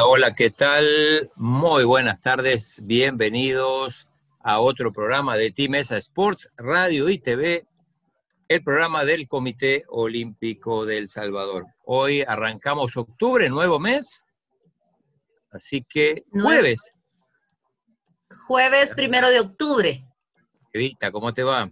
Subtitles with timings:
[0.00, 1.30] Hola, hola, ¿qué tal?
[1.36, 4.08] Muy buenas tardes, bienvenidos
[4.42, 7.66] a otro programa de Team Mesa Sports, Radio y TV,
[8.48, 11.66] el programa del Comité Olímpico del Salvador.
[11.84, 14.24] Hoy arrancamos octubre, nuevo mes,
[15.50, 16.92] así que jueves.
[18.46, 20.02] Jueves primero de octubre.
[20.72, 21.70] Evita, ¿cómo te va?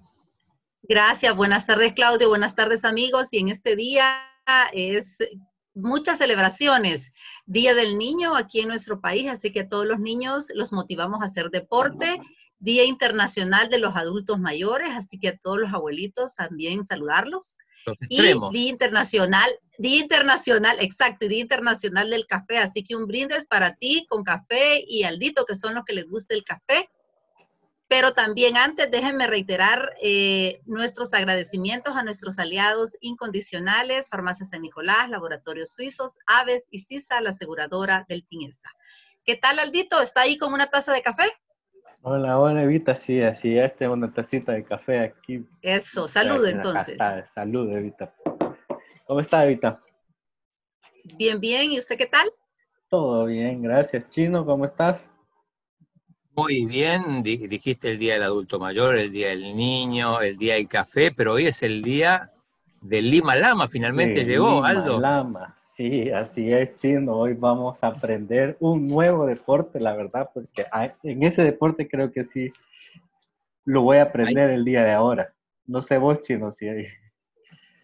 [0.82, 3.28] Gracias, buenas tardes Claudio, buenas tardes amigos.
[3.30, 4.20] Y en este día
[4.74, 5.18] es
[5.74, 7.12] muchas celebraciones.
[7.46, 11.22] Día del Niño aquí en nuestro país, así que a todos los niños los motivamos
[11.22, 12.20] a hacer deporte.
[12.60, 17.56] Día Internacional de los Adultos Mayores, así que a todos los abuelitos también saludarlos.
[18.08, 23.46] y Día Internacional, Día Internacional, exacto, y Día Internacional del Café, así que un brindis
[23.46, 26.90] para ti con café y Aldito, que son los que les gusta el café.
[27.88, 35.08] Pero también antes, déjenme reiterar eh, nuestros agradecimientos a nuestros aliados incondicionales, Farmacia San Nicolás,
[35.08, 38.68] Laboratorios Suizos, Aves y CISA, la aseguradora del TINESA.
[39.24, 40.02] ¿Qué tal, Aldito?
[40.02, 41.32] ¿Está ahí con una taza de café?
[42.02, 45.46] Hola, hola, Evita, sí, así es, tengo una tacita de café aquí.
[45.62, 46.96] Eso, salud entonces.
[47.32, 48.14] salud, Evita.
[49.06, 49.82] ¿Cómo está, Evita?
[51.16, 52.30] Bien, bien, ¿y usted qué tal?
[52.88, 54.08] Todo bien, gracias.
[54.10, 55.10] Chino, ¿cómo estás?
[56.38, 60.68] Muy bien, dijiste el Día del Adulto Mayor, el Día del Niño, el Día del
[60.68, 62.30] Café, pero hoy es el Día
[62.80, 65.00] del Lima Lama, finalmente llegó, Lima Aldo.
[65.00, 67.16] Lama, sí, así es, Chino.
[67.16, 70.64] Hoy vamos a aprender un nuevo deporte, la verdad, porque
[71.02, 72.52] en ese deporte creo que sí
[73.64, 75.34] lo voy a aprender el día de ahora.
[75.66, 76.86] No sé vos, Chino, si hay...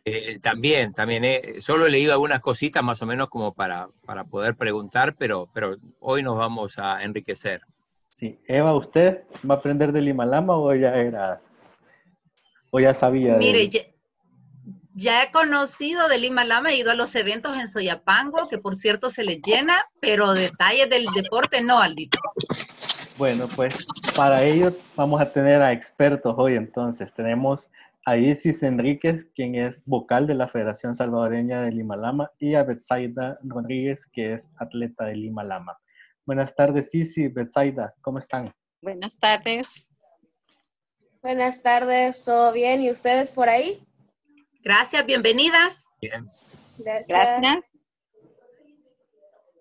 [0.05, 1.25] Eh, también, también.
[1.25, 5.49] Eh, solo he leído algunas cositas más o menos como para, para poder preguntar, pero,
[5.53, 7.61] pero hoy nos vamos a enriquecer.
[8.15, 11.41] Sí, Eva, ¿usted va a aprender del Himalama o ya era,
[12.71, 13.39] o ya sabía?
[13.39, 13.69] Mire,
[14.95, 19.11] ya, he conocido del Himalama, he ido a los eventos en Soyapango, que por cierto
[19.11, 22.21] se les llena, pero detalles del deporte no, Aldito.
[23.19, 27.13] Bueno, pues para ello vamos a tener a expertos hoy entonces.
[27.13, 27.69] Tenemos
[28.07, 33.41] a Isis Enríquez, quien es vocal de la Federación Salvadoreña del Himalama, y a Betsaida
[33.43, 35.79] Rodríguez, que es atleta del Himalama.
[36.27, 38.51] Buenas tardes, Sisi, Betsaida, ¿cómo están?
[38.81, 39.91] Buenas tardes.
[41.21, 42.81] Buenas tardes, ¿todo bien?
[42.81, 43.87] ¿Y ustedes por ahí?
[44.63, 45.85] Gracias, bienvenidas.
[46.01, 46.27] Bien.
[46.79, 47.65] Gracias.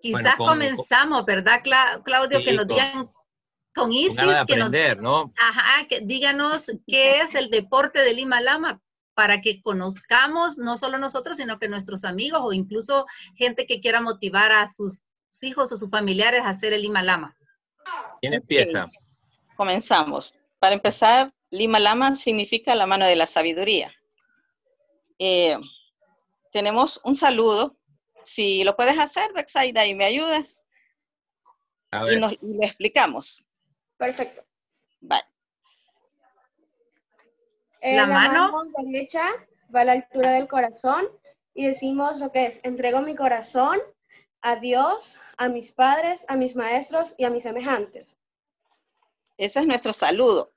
[0.00, 1.60] Quizás comenzamos, ¿verdad,
[2.02, 2.38] Claudio?
[2.42, 3.10] que nos digan
[3.74, 4.18] con Isis.
[4.18, 5.32] que aprender, ¿no?
[5.38, 8.80] Ajá, que díganos qué es el deporte del Lima Lama
[9.12, 13.04] para que conozcamos, no solo nosotros, sino que nuestros amigos o incluso
[13.36, 15.03] gente que quiera motivar a sus
[15.42, 17.36] hijos o sus familiares a hacer el Lima Lama?
[18.20, 18.88] ¿Quién empieza?
[19.56, 20.34] Comenzamos.
[20.58, 23.92] Para empezar, Lima Lama significa la mano de la sabiduría.
[25.18, 25.56] Eh,
[26.50, 27.76] tenemos un saludo.
[28.22, 30.64] Si lo puedes hacer, Bexaida, y me ayudas.
[32.10, 33.44] Y nos lo explicamos.
[33.96, 34.44] Perfecto.
[35.00, 35.24] Vale.
[37.80, 38.50] Eh, la, mano?
[38.50, 39.22] mano derecha
[39.74, 41.06] va a la altura del corazón
[41.52, 43.78] y decimos lo que es, entrego mi corazón
[44.44, 48.18] a Dios, a mis padres, a mis maestros y a mis semejantes.
[49.38, 50.52] Ese es nuestro saludo,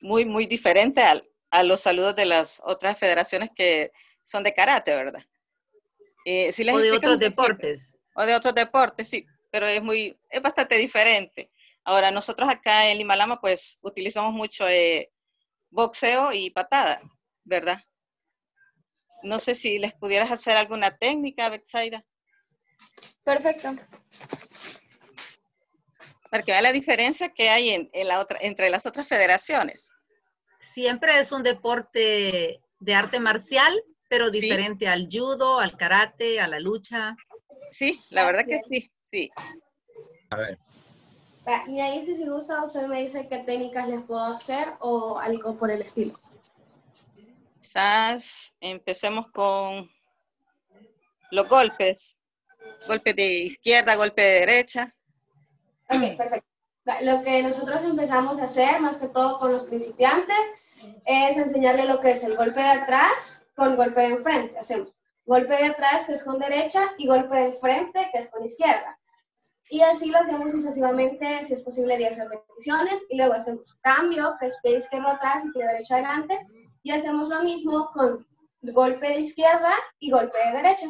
[0.00, 1.02] muy, muy diferente
[1.50, 3.92] a los saludos de las otras federaciones que
[4.24, 5.24] son de karate, ¿verdad?
[6.24, 7.94] Eh, o de otros deportes.
[8.16, 11.48] O de otros deportes, sí, pero es muy, es bastante diferente.
[11.84, 15.12] Ahora, nosotros acá en Limalama, pues, utilizamos mucho eh,
[15.70, 17.00] boxeo y patada,
[17.44, 17.80] ¿verdad?
[19.22, 22.04] No sé si les pudieras hacer alguna técnica, Betsaida.
[23.24, 23.74] Perfecto.
[26.30, 29.92] Para que vea la diferencia que hay en, la otra, entre las otras federaciones.
[30.58, 36.58] Siempre es un deporte de arte marcial, pero diferente al judo, al karate, a la
[36.58, 37.16] lucha.
[37.70, 39.30] Sí, la verdad que sí, sí.
[40.30, 40.58] A ver.
[41.68, 45.70] Y ahí si gusta, usted me dice qué técnicas les puedo hacer o algo por
[45.70, 46.18] el estilo.
[47.60, 49.90] Quizás empecemos con
[51.30, 52.21] los golpes.
[52.86, 54.94] Golpe de izquierda, golpe de derecha.
[55.88, 56.48] Ok, perfecto.
[57.02, 60.36] Lo que nosotros empezamos a hacer, más que todo con los principiantes,
[61.04, 64.58] es enseñarle lo que es el golpe de atrás con golpe de enfrente.
[64.58, 64.92] Hacemos
[65.24, 68.98] golpe de atrás, que es con derecha, y golpe de frente, que es con izquierda.
[69.68, 73.06] Y así lo hacemos sucesivamente, si es posible, 10 repeticiones.
[73.08, 76.46] Y luego hacemos cambio, que es pie izquierdo atrás y pie derecho adelante.
[76.82, 78.26] Y hacemos lo mismo con
[78.60, 80.86] golpe de izquierda y golpe de derecha.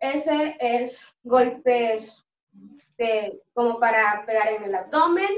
[0.00, 2.26] Ese es golpes
[2.98, 5.30] de, como para pegar en el abdomen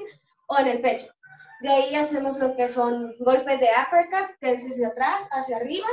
[0.49, 1.07] o en el pecho.
[1.61, 5.89] De ahí hacemos lo que son golpes de uppercut, que es desde atrás hacia arriba,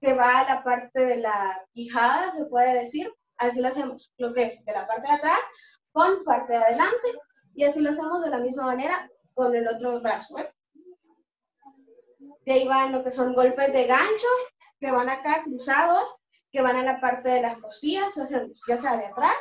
[0.00, 3.12] que va a la parte de la quijada, se puede decir.
[3.38, 5.38] Así lo hacemos, lo que es de la parte de atrás,
[5.92, 7.08] con parte de adelante
[7.56, 10.38] y así lo hacemos de la misma manera con el otro brazo.
[10.38, 10.52] ¿eh?
[12.44, 14.28] De ahí van lo que son golpes de gancho,
[14.78, 16.14] que van acá cruzados,
[16.56, 19.36] que van a la parte de las costillas, o sea, ya sea de atrás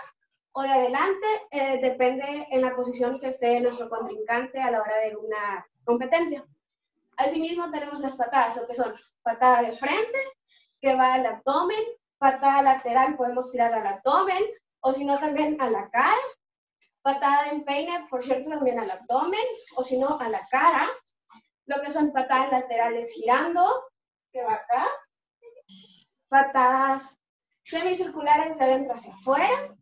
[0.52, 4.98] o de adelante, eh, depende en la posición que esté nuestro contrincante a la hora
[4.98, 6.46] de una competencia.
[7.16, 10.20] Asimismo tenemos las patadas, lo que son patada de frente,
[10.82, 11.80] que va al abdomen,
[12.18, 14.44] patada lateral, podemos tirar al abdomen,
[14.82, 16.18] o si no también a la cara,
[17.02, 19.48] patada de empeine, por cierto, también al abdomen,
[19.78, 20.90] o si no a la cara,
[21.66, 23.86] lo que son patadas laterales girando,
[24.34, 24.86] que va acá,
[26.27, 27.19] patadas
[27.63, 29.75] semicirculares de adentro hacia afuera,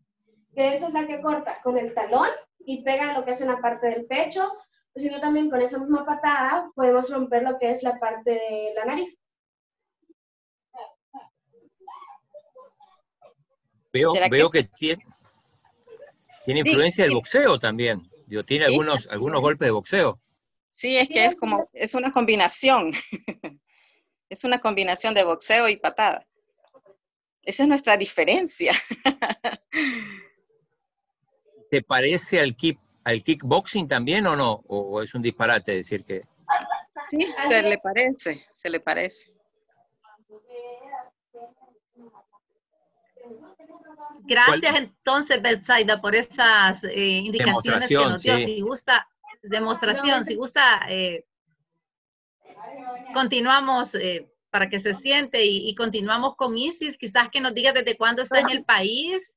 [0.56, 2.30] que esa es la que corta con el talón
[2.66, 4.52] y pega lo que es en la parte del pecho,
[4.96, 8.86] sino también con esa misma patada podemos romper lo que es la parte de la
[8.86, 9.20] nariz.
[13.92, 15.06] Veo, que, tiene,
[16.46, 18.10] tiene influencia del boxeo también.
[18.48, 20.20] tiene algunos, algunos golpes de boxeo.
[20.72, 22.92] Sí, es que es como, es una combinación.
[24.30, 26.26] es una combinación de boxeo y patada.
[27.46, 28.74] Esa es nuestra diferencia.
[31.70, 34.64] ¿Te parece al, kick, al kickboxing también o no?
[34.68, 36.24] ¿O es un disparate decir que...?
[37.10, 39.34] Sí, se le parece, se le parece.
[44.26, 48.38] Gracias entonces, Betsaida, por esas eh, indicaciones que nos dio.
[48.38, 49.08] Si gusta,
[49.42, 51.26] demostración, si gusta, eh,
[53.14, 56.96] continuamos eh, para que se siente y, continuamos con Isis.
[56.96, 59.36] Quizás que nos diga desde cuándo está en el país,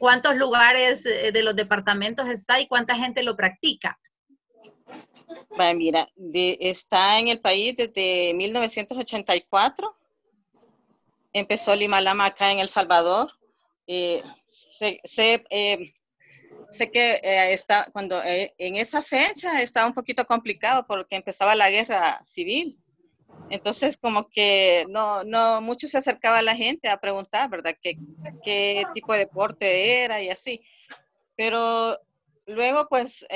[0.00, 3.96] cuántos lugares de los departamentos está y cuánta gente lo practica.
[5.56, 9.96] Bueno, mira, está en el país desde 1984
[11.32, 13.32] empezó Lima Lama acá en El Salvador.
[13.86, 15.00] Eh, sé,
[15.50, 15.94] eh,
[16.92, 22.20] que eh, está, cuando en esa fecha estaba un poquito complicado porque empezaba la guerra
[22.24, 22.78] civil.
[23.50, 27.74] Entonces, como que no, no mucho se acercaba la gente a preguntar, ¿verdad?
[27.82, 27.96] ¿Qué,
[28.44, 30.62] qué tipo de deporte era y así.
[31.36, 31.98] Pero
[32.46, 33.26] luego, pues,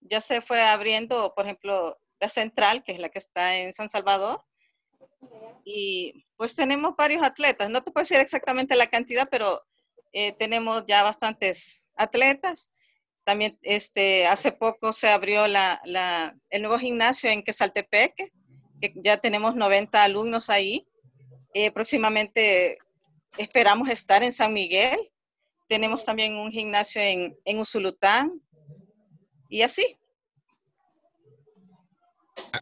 [0.00, 3.88] ya se fue abriendo, por ejemplo, la central, que es la que está en San
[3.88, 4.44] Salvador,
[5.64, 7.70] y pues tenemos varios atletas.
[7.70, 9.62] No te puedo decir exactamente la cantidad, pero
[10.12, 12.72] eh, tenemos ya bastantes atletas.
[13.24, 18.32] También este, hace poco se abrió la, la, el nuevo gimnasio en Quesaltepeque,
[18.82, 20.86] que ya tenemos 90 alumnos ahí.
[21.54, 22.78] Eh, próximamente
[23.38, 24.98] esperamos estar en San Miguel.
[25.68, 28.42] Tenemos también un gimnasio en, en Usulután
[29.48, 29.96] y así.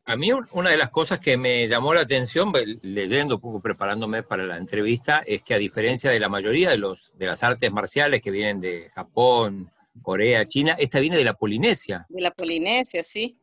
[0.05, 2.53] A, mí una de las cosas que me llamó la atención,
[2.83, 6.77] leyendo un poco, preparándome para la entrevista, es que a diferencia de la mayoría de,
[6.77, 9.71] los, de las artes marciales que vienen de Japón,
[10.03, 12.07] Corea, China, esta viene de la Polinesia.
[12.09, 13.39] De la Polinesia, sí.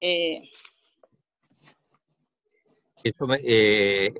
[0.00, 0.42] Eh,
[3.04, 4.14] eh,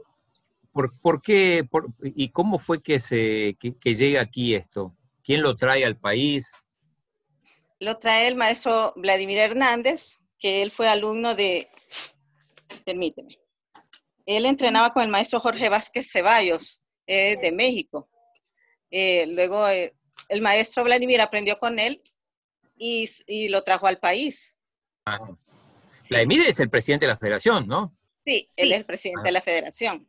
[0.72, 1.68] ¿por, qué
[2.02, 4.94] y cómo fue que, se, que llega aquí esto?
[5.22, 6.52] ¿Quién lo trae al país?
[7.80, 11.68] Lo trae el maestro Vladimir Hernández, que él fue alumno de,
[12.84, 13.38] permíteme,
[14.28, 18.10] él entrenaba con el maestro Jorge Vázquez Ceballos eh, de México.
[18.90, 19.94] Eh, luego eh,
[20.28, 22.02] el maestro Vladimir aprendió con él
[22.76, 23.08] y,
[23.48, 24.56] lo trajo al país.
[25.06, 25.18] Ah.
[26.10, 27.96] Vladimir es el presidente de la federación, ¿no?
[28.28, 30.06] Sí, él es el presidente de la federación.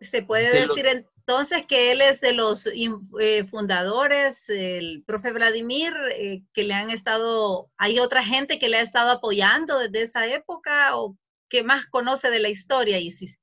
[0.00, 6.40] Se puede decir entonces que él es de los eh, fundadores, el profe Vladimir, eh,
[6.54, 10.96] que le han estado, hay otra gente que le ha estado apoyando desde esa época
[10.96, 11.18] o
[11.50, 13.38] qué más conoce de la historia, Isis.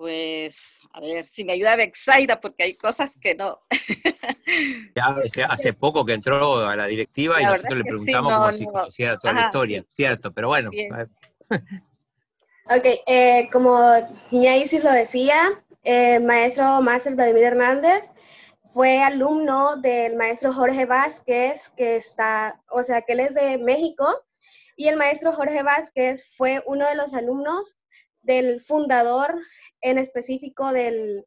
[0.00, 3.60] Pues, a ver, si me ayuda Bexaida, porque hay cosas que no.
[4.96, 5.14] ya
[5.46, 9.34] hace poco que entró a la directiva y nosotros le preguntamos cómo si conocía toda
[9.34, 10.70] la historia, cierto, pero bueno.
[11.50, 13.78] ok, eh, como
[14.30, 15.36] ya Isis lo decía,
[15.82, 18.10] el maestro Máster Vladimir Hernández
[18.64, 24.06] fue alumno del maestro Jorge Vázquez, que está, o sea, que él es de México,
[24.76, 27.76] y el maestro Jorge Vázquez fue uno de los alumnos
[28.22, 29.38] del fundador
[29.80, 31.26] en específico del,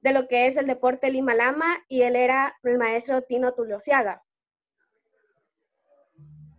[0.00, 4.22] de lo que es el deporte Lima Lama, y él era el maestro Tino Tuliosiaga.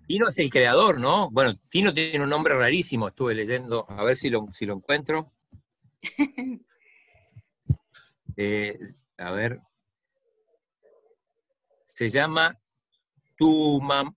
[0.08, 1.30] Tino es el creador, ¿no?
[1.32, 5.34] Bueno, Tino tiene un nombre rarísimo, estuve leyendo, a ver si lo, si lo encuentro.
[8.40, 8.78] Eh,
[9.18, 9.60] a ver,
[11.86, 12.56] se llama
[13.36, 14.16] Tu, mam,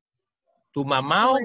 [0.70, 1.38] tu Mamao.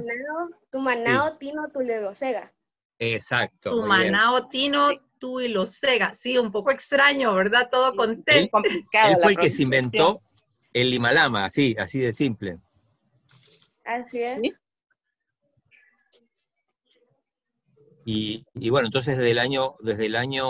[0.69, 2.53] Tu Manao, Tino Tulego Sega.
[2.99, 3.71] Exacto.
[3.71, 6.13] Tu Manao Tino tú y los Sega.
[6.15, 7.69] Sí, un poco extraño, ¿verdad?
[7.71, 8.37] Todo con T.
[8.37, 8.49] Él,
[9.07, 10.21] él fue el que se inventó
[10.73, 12.59] el Limalama, así, así de simple.
[13.85, 14.59] Así es.
[18.07, 20.45] Y, y, bueno, entonces desde el año, desde el año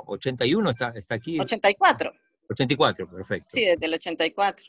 [0.00, 1.38] 81 está, está aquí.
[1.38, 2.12] 84.
[2.48, 3.50] 84, perfecto.
[3.52, 4.66] Sí, desde el 84.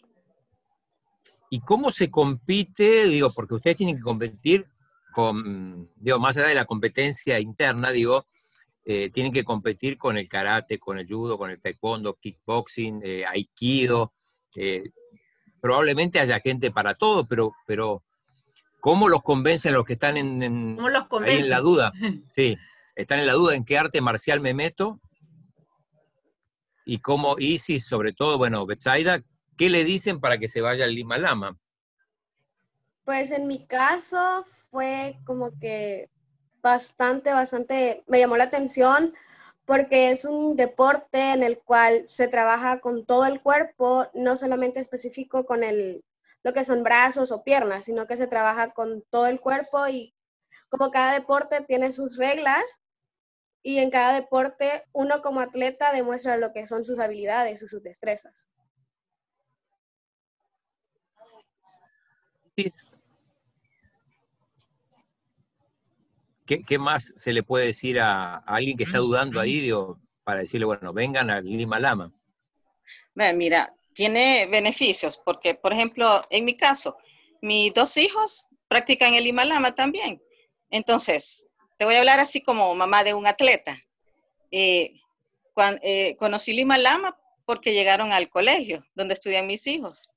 [1.50, 3.08] ¿Y cómo se compite?
[3.08, 4.68] Digo, porque ustedes tienen que competir
[5.14, 8.26] con, digo, más allá de la competencia interna, digo,
[8.86, 13.26] eh, tienen que competir con el karate, con el judo, con el taekwondo, kickboxing, eh,
[13.26, 14.14] aikido.
[14.56, 14.92] Eh,
[15.62, 18.04] probablemente haya gente para todo, pero, pero
[18.82, 21.94] ¿Cómo los convencen los que están en, en, ahí en la duda?
[22.32, 22.58] Sí,
[22.96, 25.00] están en la duda en qué arte marcial me meto.
[26.84, 29.24] Y cómo Isis, sobre todo, bueno, Betsaida,
[29.56, 31.58] ¿qué le dicen para que se vaya al Lima Lama?
[33.06, 36.10] Pues en mi caso fue como que
[36.62, 39.14] bastante, bastante, me llamó la atención
[39.66, 44.80] porque es un deporte en el cual se trabaja con todo el cuerpo, no solamente
[44.80, 46.04] específico con el,
[46.44, 50.14] lo que son brazos o piernas, sino que se trabaja con todo el cuerpo y
[50.70, 52.82] como cada deporte tiene sus reglas
[53.64, 57.84] y en cada deporte uno como atleta demuestra lo que son sus habilidades y sus
[57.84, 58.48] destrezas.
[66.60, 69.70] ¿Qué, más se le puede decir a, alguien que está dudando ahí
[70.24, 72.12] para decirle, bueno, vengan al Lima Lama?
[73.16, 76.98] Mira, tiene beneficios, porque, por ejemplo, en mi caso,
[77.42, 80.22] mis dos hijos practican el Himalama también.
[80.70, 83.78] Entonces, te voy a hablar así como mamá de un atleta.
[84.52, 84.94] Eh,
[85.84, 90.10] eh, conocí el Himalama porque llegaron al colegio donde estudian mis hijos.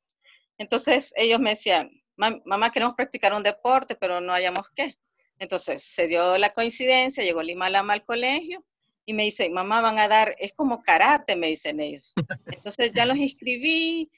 [0.57, 4.97] Entonces, ellos me decían, mamá, queremos practicar un deporte, pero no hayamos qué.
[5.38, 8.64] Entonces, se dio la coincidencia, llegó el Himalama al colegio
[9.07, 12.14] y me dicen, mamá, van a dar, es como karate, me dicen ellos.
[12.47, 14.11] Entonces ya los inscribí,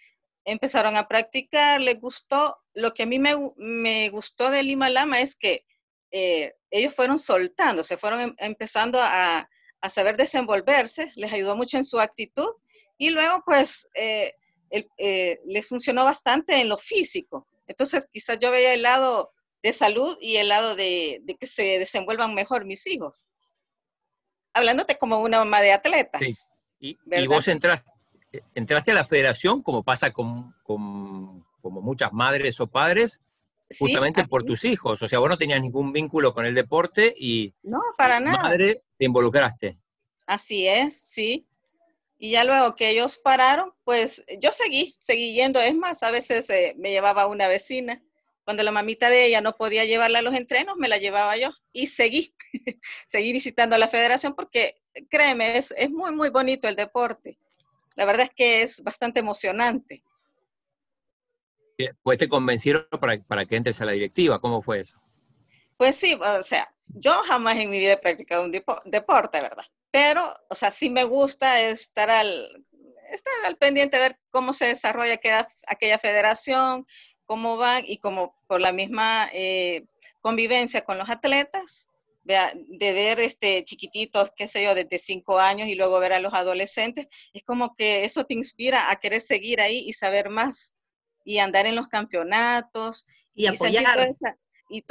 [0.44, 2.58] empezaron a practicar, les gustó.
[2.74, 5.66] Lo que a mí me, me gustó del Lima Lama es que
[6.12, 9.48] eh, ellos fueron soltando, se fueron em, empezando a,
[9.80, 12.48] a, saber desenvolverse, les ayudó mucho en su actitud
[12.96, 14.32] y luego pues eh,
[14.70, 17.46] eh, les funcionó bastante en lo físico.
[17.66, 19.32] Entonces quizás yo veía el lado
[19.62, 23.26] de salud y el lado de, de que se desenvuelvan mejor mis hijos
[24.56, 26.54] hablándote como una mamá de atletas.
[26.80, 26.96] Y,
[27.26, 27.88] vos entraste,
[28.54, 33.20] entraste a la federación, como pasa con, como muchas madres o padres,
[33.78, 35.02] justamente por tus hijos.
[35.02, 38.42] O sea, vos no tenías ningún vínculo con el deporte y no, para nada.
[38.42, 39.78] madre te involucraste.
[40.26, 41.46] Así es, sí.
[42.18, 45.60] Y ya luego que ellos pararon, pues yo seguí, seguí yendo.
[45.60, 48.02] Es más, a veces eh, me llevaba una vecina
[48.46, 51.50] cuando la mamita de ella no podía llevarla a los entrenos, me la llevaba yo
[51.72, 52.32] y seguí,
[53.04, 57.40] seguí visitando la federación porque, créeme, es, es muy, muy bonito el deporte.
[57.96, 60.04] La verdad es que es bastante emocionante.
[62.04, 64.96] Pues te convencieron para, para que entres a la directiva, ¿cómo fue eso?
[65.76, 69.64] Pues sí, o sea, yo jamás en mi vida he practicado un deporte, ¿verdad?
[69.90, 72.64] Pero, o sea, sí me gusta estar al,
[73.10, 76.86] estar al pendiente, ver cómo se desarrolla aquella, aquella federación,
[77.26, 79.84] cómo van y como por la misma eh,
[80.22, 81.90] convivencia con los atletas,
[82.26, 86.34] de ver este chiquititos, qué sé yo, desde cinco años y luego ver a los
[86.34, 90.74] adolescentes, es como que eso te inspira a querer seguir ahí y saber más
[91.24, 93.04] y andar en los campeonatos
[93.34, 93.84] y, apoyar.
[94.68, 94.84] y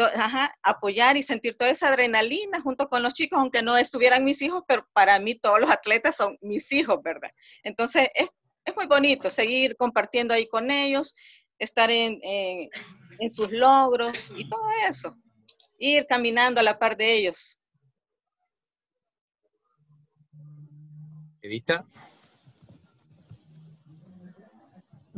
[0.63, 4.63] apoyar y sentir toda esa adrenalina junto con los chicos, aunque no estuvieran mis hijos,
[4.67, 7.31] pero para mí todos los atletas son mis hijos, ¿verdad?
[7.63, 8.29] Entonces es,
[8.63, 11.13] es muy bonito seguir compartiendo ahí con ellos
[11.59, 15.15] estar en, en, sus logros y todo eso.
[15.77, 17.57] Ir caminando a la par de ellos.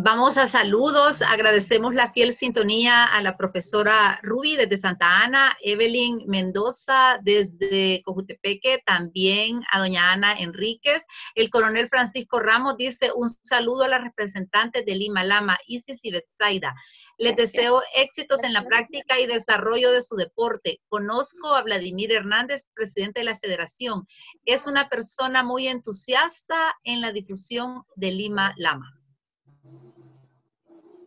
[0.09, 6.23] Vamos a saludos, agradecemos la fiel sintonía a la profesora Ruby desde Santa Ana, Evelyn
[6.27, 11.03] Mendoza desde Cojutepeque, también a doña Ana Enríquez.
[11.35, 16.11] El coronel Francisco Ramos dice un saludo a las representantes de Lima Lama, Isis y
[16.11, 16.73] Betsaida.
[17.17, 20.79] Les deseo éxitos en la práctica y desarrollo de su deporte.
[20.87, 24.07] Conozco a Vladimir Hernández, presidente de la federación.
[24.45, 28.96] Es una persona muy entusiasta en la difusión de Lima Lama.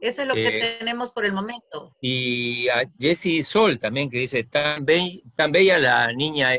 [0.00, 1.94] Eso es lo que eh, tenemos por el momento.
[2.00, 4.86] Y a Jessie Sol también, que dice, tan,
[5.34, 6.58] tan bella la niña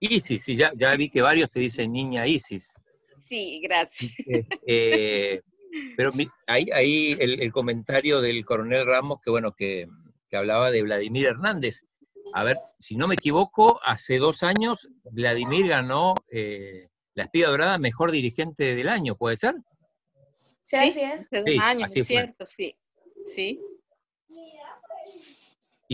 [0.00, 0.48] Isis.
[0.48, 2.74] Y ya, ya vi que varios te dicen niña Isis.
[3.16, 4.12] Sí, gracias.
[4.66, 5.40] Eh,
[5.96, 6.10] pero
[6.46, 9.88] ahí, ahí el, comentario del coronel Ramos, que bueno, que,
[10.32, 11.82] hablaba de Vladimir Hernández.
[12.32, 17.78] a ver, si no me equivoco, hace dos años Vladimir ganó eh, la Espiga Dorada
[17.78, 19.54] Mejor Dirigente del Año, ¿puede ser?
[20.62, 21.26] Sí, así es.
[21.26, 22.76] Hace dos años, es cierto, sí.
[23.24, 23.60] Sí.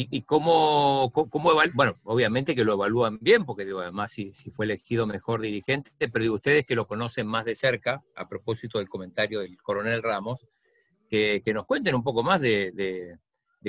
[0.00, 4.64] ¿Y, cómo, cómo, bueno, obviamente que lo evalúan bien, porque digo, además si, si, fue
[4.64, 8.88] elegido mejor dirigente, pero digo, ustedes que lo conocen más de cerca, a propósito del
[8.88, 10.46] comentario del coronel Ramos,
[11.08, 13.18] que, nos cuenten un poco más de,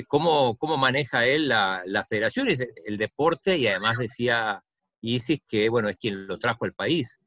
[0.06, 4.62] cómo, cómo maneja él la, la federación, el deporte, y además decía
[5.00, 7.19] Isis que, bueno, es quien lo trajo al país.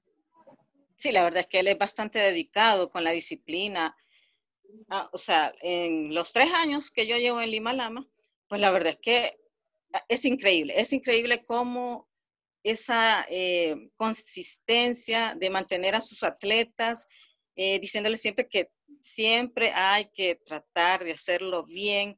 [0.95, 3.95] Sí, la verdad es que él es bastante dedicado con la disciplina.
[4.89, 8.07] Ah, o sea, en los tres años que yo llevo en Lima Lama,
[8.47, 9.39] pues la verdad es que
[9.93, 12.09] ah, es increíble, es increíble cómo
[12.63, 17.07] esa eh, consistencia de mantener a sus atletas,
[17.55, 18.71] eh, diciéndoles siempre que
[19.01, 22.17] siempre hay que tratar de hacerlo bien.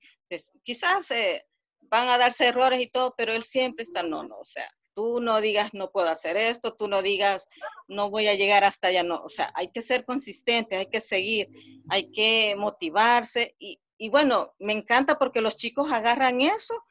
[0.64, 1.46] quizás eh,
[1.82, 5.20] van a darse errores y todo, pero él siempre está, no, no, o sea, tú
[5.22, 7.48] no digas no puedo hacer esto, tú no digas
[7.88, 11.02] no voy a llegar hasta allá, no, o sea, hay que ser consistente, hay que
[11.02, 11.50] seguir,
[11.90, 16.84] hay que motivarse y, y bueno, me encanta porque los chicos agarran eso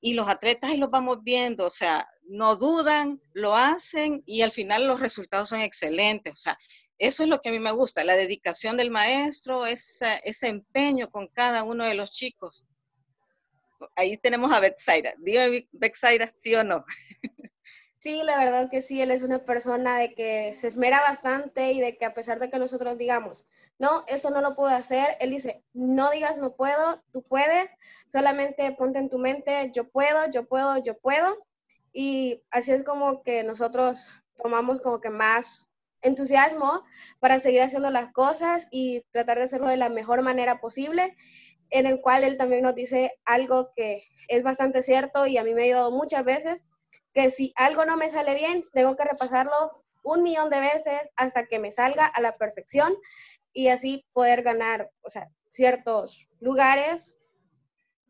[0.00, 4.50] y los atletas ahí los vamos viendo, o sea, no dudan, lo hacen y al
[4.50, 6.58] final los resultados son excelentes, o sea,
[7.02, 11.10] eso es lo que a mí me gusta, la dedicación del maestro, ese, ese empeño
[11.10, 12.64] con cada uno de los chicos.
[13.96, 15.12] Ahí tenemos a Betsaida.
[15.18, 16.84] Dime, Betsaida, ¿sí o no?
[18.02, 21.80] Sí, la verdad que sí, él es una persona de que se esmera bastante y
[21.80, 23.46] de que a pesar de que nosotros digamos,
[23.78, 27.72] no, eso no lo puedo hacer, él dice, no digas no puedo, tú puedes,
[28.10, 31.46] solamente ponte en tu mente, yo puedo, yo puedo, yo puedo.
[31.92, 35.68] Y así es como que nosotros tomamos como que más
[36.00, 36.82] entusiasmo
[37.20, 41.16] para seguir haciendo las cosas y tratar de hacerlo de la mejor manera posible,
[41.70, 45.54] en el cual él también nos dice algo que es bastante cierto y a mí
[45.54, 46.64] me ha ayudado muchas veces,
[47.12, 51.46] que si algo no me sale bien, tengo que repasarlo un millón de veces hasta
[51.46, 52.94] que me salga a la perfección
[53.52, 57.18] y así poder ganar, o sea, ciertos lugares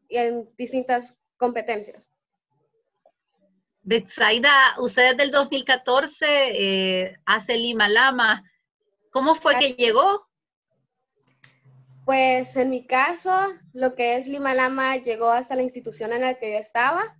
[0.09, 2.11] y en distintas competencias.
[3.83, 8.49] Betsaida, usted del 2014 eh, hace Lima Lama.
[9.11, 10.29] ¿Cómo fue que llegó?
[12.05, 13.33] Pues en mi caso,
[13.73, 17.17] lo que es Lima Lama llegó hasta la institución en la que yo estaba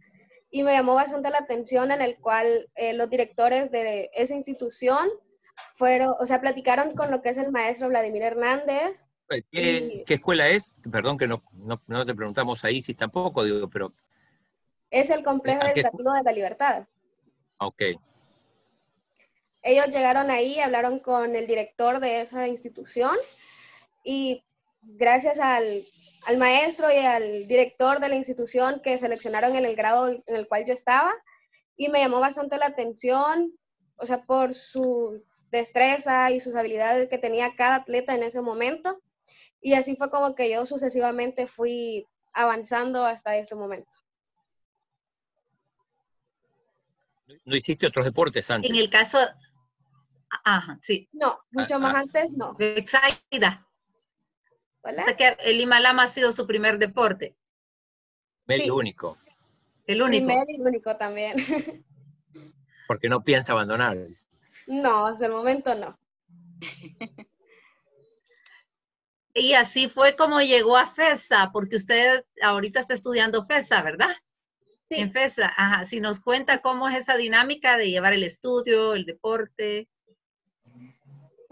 [0.53, 5.09] y me llamó bastante la atención en el cual eh, los directores de esa institución
[5.71, 9.09] fueron, o sea, platicaron con lo que es el maestro Vladimir Hernández.
[9.51, 10.77] ¿Qué, escuela es?
[10.91, 11.43] Perdón que no,
[11.87, 13.95] no, te preguntamos ahí si tampoco, digo, pero...
[14.91, 16.87] Es el complejo educativo de la libertad.
[17.57, 17.83] Ok.
[19.63, 23.17] Ellos llegaron ahí, hablaron con el director de esa institución
[24.05, 24.45] y
[24.83, 25.83] gracias al
[26.27, 30.47] al maestro y al director de la institución que seleccionaron en el grado en el
[30.47, 31.13] cual yo estaba
[31.77, 33.53] y me llamó bastante la atención,
[33.97, 39.01] o sea, por su destreza y sus habilidades que tenía cada atleta en ese momento.
[39.61, 43.91] Y así fue como que yo sucesivamente fui avanzando hasta este momento.
[47.45, 48.71] ¿No hiciste otros deportes antes?
[48.71, 49.19] En el caso...
[50.45, 51.09] Ajá, sí.
[51.13, 52.01] No, mucho ah, más ah.
[52.01, 52.57] antes no.
[54.85, 55.03] Exacta.
[55.03, 57.37] O sea que el Himalama ha sido su primer deporte.
[58.49, 59.19] El único.
[59.87, 60.27] El único.
[60.27, 61.37] Primer y único también.
[62.89, 63.97] Porque no piensa abandonar.
[64.67, 65.99] No, hasta el momento no.
[69.35, 74.15] Y así fue como llegó a FESA, porque usted ahorita está estudiando FESA, ¿verdad?
[74.91, 75.01] Sí.
[75.01, 75.87] En FESA, ajá.
[75.87, 79.89] Si nos cuenta cómo es esa dinámica de llevar el estudio, el deporte.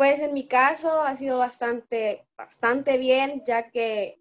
[0.00, 4.18] Pues en mi caso ha sido bastante, bastante bien, ya que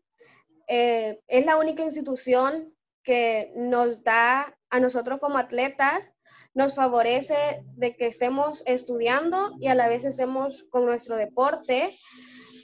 [0.68, 6.16] eh, es la única institución que nos da a nosotros como atletas,
[6.54, 11.98] nos favorece de que estemos estudiando y a la vez estemos con nuestro deporte,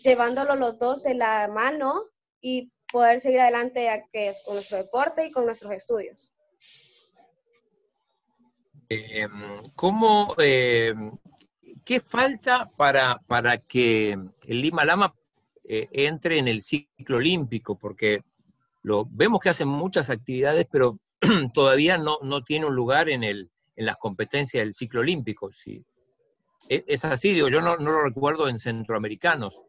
[0.03, 2.09] llevándolo los dos de la mano
[2.41, 6.33] y poder seguir adelante ya que es con nuestro deporte y con nuestros estudios.
[8.89, 11.17] Em, ¿Cómo, em,
[11.85, 14.17] ¿qué falta para, para que
[14.47, 15.13] el Lima Lama
[15.63, 17.77] eh, entre en el ciclo olímpico?
[17.77, 18.23] Porque
[18.81, 20.99] lo, vemos que hacen muchas actividades, pero
[21.53, 25.51] todavía no, no tiene un lugar en, el, en las competencias del ciclo olímpico.
[25.53, 25.85] Sí.
[26.67, 29.63] E, es así, digo, yo no, lo recuerdo en centroamericanos,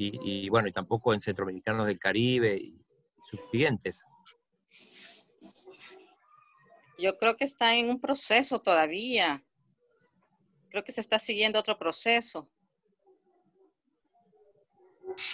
[0.00, 2.80] y, bueno, y tampoco en centroamericanos del Caribe y
[3.20, 4.06] sus siguientes.
[6.96, 9.44] Yo creo que está en un proceso todavía
[10.70, 12.50] creo que se está siguiendo otro proceso.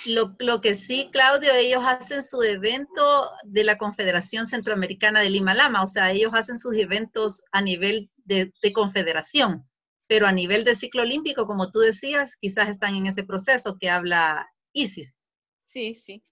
[0.06, 5.52] Lo, lo, que sí, Claudio, ellos hacen su evento de la Confederación Centroamericana de Lima
[5.52, 9.68] Lama, o sea, ellos hacen sus eventos a nivel de, de, confederación,
[10.08, 13.90] pero a nivel de ciclo olímpico, como tú decías, quizás están en ese proceso que
[13.90, 15.18] habla ISIS.
[15.60, 16.22] Sí, sí.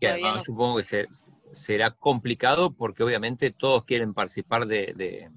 [0.00, 0.44] Que además no.
[0.44, 1.08] supongo que ser,
[1.52, 5.30] será complicado porque obviamente todos quieren participar de, de,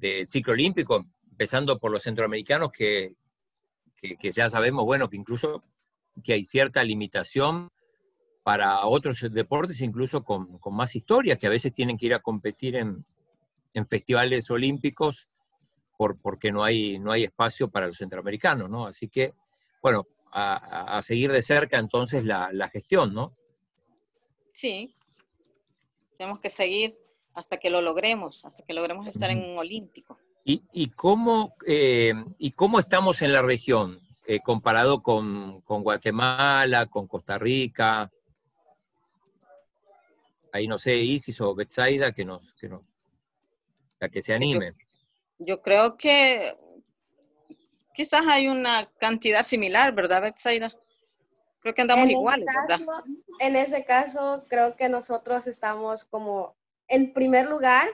[0.00, 3.14] de ciclo olímpico, empezando por los centroamericanos que,
[3.96, 5.62] que, que, ya sabemos, bueno, que incluso
[6.24, 7.70] que hay cierta limitación
[8.42, 12.20] para otros deportes, incluso con, con más historia, que a veces tienen que ir a
[12.20, 13.04] competir en,
[13.74, 15.28] en festivales olímpicos
[15.96, 18.86] por, porque no hay, no hay espacio para los centroamericanos, ¿no?
[18.86, 19.34] Así que,
[19.82, 23.34] bueno, a, a seguir de cerca entonces la, la, gestión, ¿no?
[24.52, 24.94] Sí,
[26.16, 26.96] tenemos que seguir
[27.34, 30.18] hasta que lo logremos, hasta que logremos estar en un olímpico.
[30.44, 36.86] ¿Y, y, cómo, eh, ¿Y cómo estamos en la región eh, comparado con, con, Guatemala,
[36.86, 38.10] con Costa Rica?
[40.52, 42.82] Ahí no sé, Isis o Betsaida, que nos, que nos,
[44.00, 44.74] a que se anime.
[45.38, 46.56] Yo, yo, creo que
[47.94, 50.72] quizás hay una cantidad similar, ¿verdad, Betsaida?
[51.60, 53.04] Creo que andamos en iguales, caso, ¿verdad?
[53.38, 56.56] En ese caso, creo que nosotros estamos como
[56.90, 57.88] en primer lugar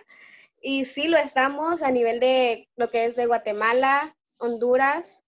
[0.61, 5.25] y sí lo estamos a nivel de lo que es de Guatemala, Honduras,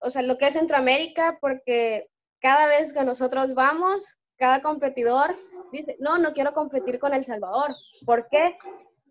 [0.00, 5.36] o sea, lo que es Centroamérica, porque cada vez que nosotros vamos, cada competidor
[5.72, 7.70] dice, no, no quiero competir con El Salvador.
[8.04, 8.56] ¿Por qué?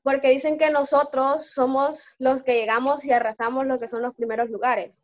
[0.03, 4.49] Porque dicen que nosotros somos los que llegamos y arrasamos lo que son los primeros
[4.49, 5.03] lugares.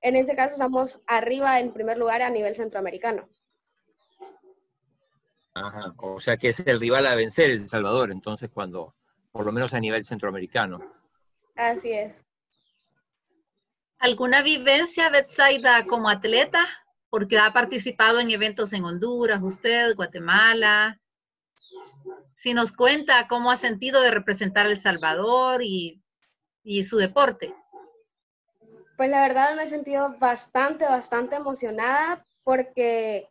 [0.00, 3.28] En ese caso estamos arriba en primer lugar a nivel centroamericano.
[5.54, 8.94] Ajá, o sea que es el rival a vencer El Salvador, entonces cuando,
[9.32, 10.78] por lo menos a nivel centroamericano.
[11.56, 12.24] Así es.
[13.98, 16.66] ¿Alguna vivencia, Betsaida, como atleta?
[17.10, 20.98] Porque ha participado en eventos en Honduras, usted, Guatemala.
[22.34, 26.02] Si nos cuenta cómo ha sentido de representar a El Salvador y,
[26.62, 27.54] y su deporte.
[28.96, 33.29] Pues la verdad me he sentido bastante, bastante emocionada porque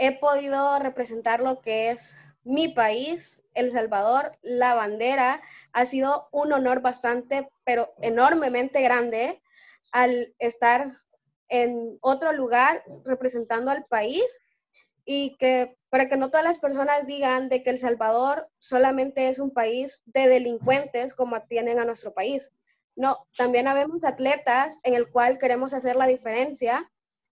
[0.00, 5.42] he podido representar lo que es mi país, El Salvador, la bandera.
[5.74, 9.42] Ha sido un honor bastante, pero enormemente grande
[9.92, 10.94] al estar
[11.50, 14.24] en otro lugar representando al país
[15.04, 19.38] y que para que no todas las personas digan de que El Salvador solamente es
[19.38, 22.52] un país de delincuentes como tienen a nuestro país.
[22.96, 26.90] No, también habemos atletas en el cual queremos hacer la diferencia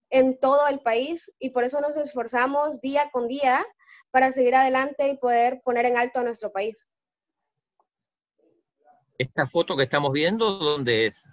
[0.09, 3.65] en todo el país y por eso nos esforzamos día con día
[4.11, 6.87] para seguir adelante y poder poner en alto a nuestro país.
[9.17, 11.27] Esta foto que estamos viendo, ¿dónde es?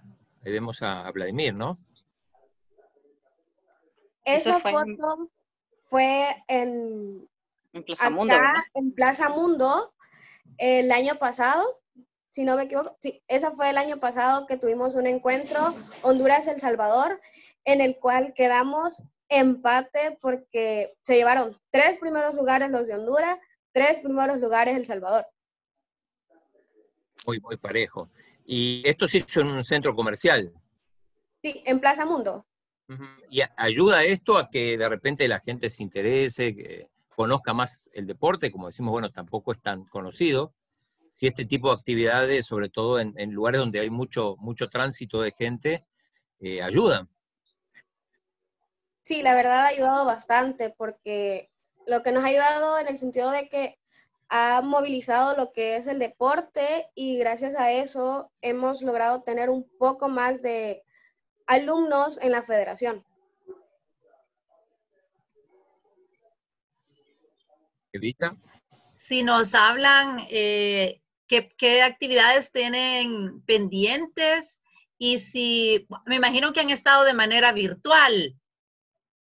[0.45, 1.79] Ahí vemos a, Vladimir, ¿no?
[4.25, 5.31] Esa fue foto en...
[5.79, 7.29] fue en,
[7.73, 8.35] en Plaza Mundo.
[8.75, 9.95] En Plaza Mundo
[10.59, 11.81] el año pasado,
[12.31, 12.97] si no me equivoco.
[12.99, 17.21] Sí, esa fue el año pasado que tuvimos un encuentro Honduras-El Salvador,
[17.66, 23.38] en el cual quedamos empate porque se llevaron tres primeros lugares los de Honduras,
[23.72, 25.26] tres primeros lugares El Salvador.
[27.26, 28.09] Muy, muy parejo.
[28.46, 30.52] ¿Y esto se hizo en un centro comercial?
[31.42, 32.46] Sí, en Plaza Mundo.
[33.29, 38.07] ¿Y ayuda esto a que de repente la gente se interese, que conozca más el
[38.07, 38.52] deporte?
[38.52, 40.55] Como decimos, bueno, tampoco es tan conocido.
[41.12, 45.20] Si este tipo de actividades, sobre todo en, en lugares donde hay mucho, mucho tránsito
[45.20, 45.85] de gente,
[46.38, 47.09] eh, ayudan.
[49.07, 51.49] Sí, la verdad ha ayudado bastante porque
[51.87, 53.79] lo que nos ha ayudado en el sentido de que
[54.29, 59.62] ha movilizado lo que es el deporte y gracias a eso hemos logrado tener un
[59.79, 60.83] poco más de
[61.47, 63.05] alumnos en la federación.
[67.92, 68.37] Evita.
[68.97, 74.61] Si nos hablan, eh, ¿qué, ¿qué actividades tienen pendientes?
[74.99, 78.37] Y si, me imagino que han estado de manera virtual.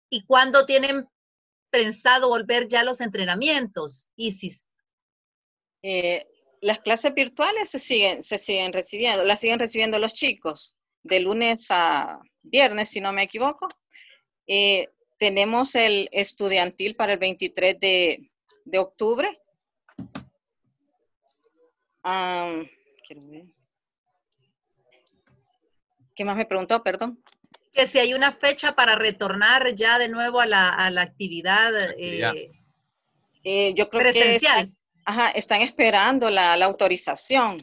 [0.10, 1.08] ¿Y cuándo tienen
[1.70, 4.72] pensado volver ya los entrenamientos, Isis?
[5.82, 6.26] Eh,
[6.62, 11.68] las clases virtuales se siguen, se siguen recibiendo, las siguen recibiendo los chicos de lunes
[11.70, 13.68] a viernes, si no me equivoco.
[14.48, 18.32] Eh, tenemos el estudiantil para el 23 de,
[18.66, 19.40] de octubre.
[22.04, 22.68] Um,
[26.16, 26.82] ¿Qué más me preguntó?
[26.82, 27.22] Perdón.
[27.76, 31.76] Que si hay una fecha para retornar ya de nuevo a la, a la actividad,
[31.76, 32.34] actividad.
[32.34, 32.52] Eh,
[33.44, 34.56] eh, yo creo presencial.
[34.56, 37.58] Que están, ajá, están esperando la, la, autorización.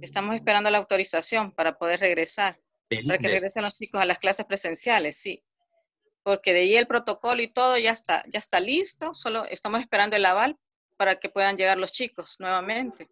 [0.00, 2.58] Estamos esperando la autorización para poder regresar.
[2.88, 3.06] Feliz.
[3.06, 5.44] Para que regresen los chicos a las clases presenciales, sí.
[6.22, 10.16] porque de ahí el protocolo y todo ya está, ya está listo, solo estamos esperando
[10.16, 10.56] el aval
[10.96, 13.10] para que puedan llegar los chicos nuevamente.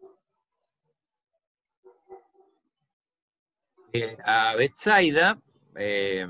[3.92, 5.38] Eh, a Betsaida,
[5.82, 6.26] eh,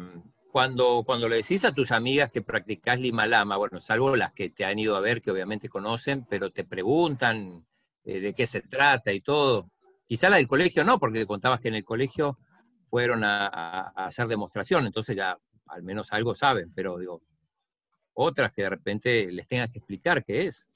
[0.52, 4.50] cuando, cuando le decís a tus amigas que practicás Lima Lama, bueno, salvo las que
[4.50, 7.66] te han ido a ver, que obviamente conocen, pero te preguntan
[8.04, 9.70] eh, de qué se trata y todo.
[10.06, 12.38] Quizá la del colegio no, porque contabas que en el colegio
[12.88, 15.36] fueron a, hacer demostración, entonces ya
[15.66, 17.22] al menos algo saben, pero digo,
[18.14, 20.68] otras que de repente les tengas que explicar qué es.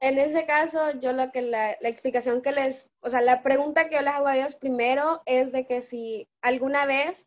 [0.00, 3.96] En ese caso, yo lo que la, explicación que les, o sea, la pregunta que
[3.96, 7.26] yo les hago a ellos primero es de que si alguna vez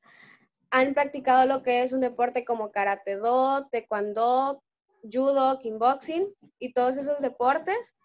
[0.69, 4.63] han practicado lo que es un deporte como karate do, taekwondo,
[5.03, 7.97] judo, kickboxing y todos esos deportes.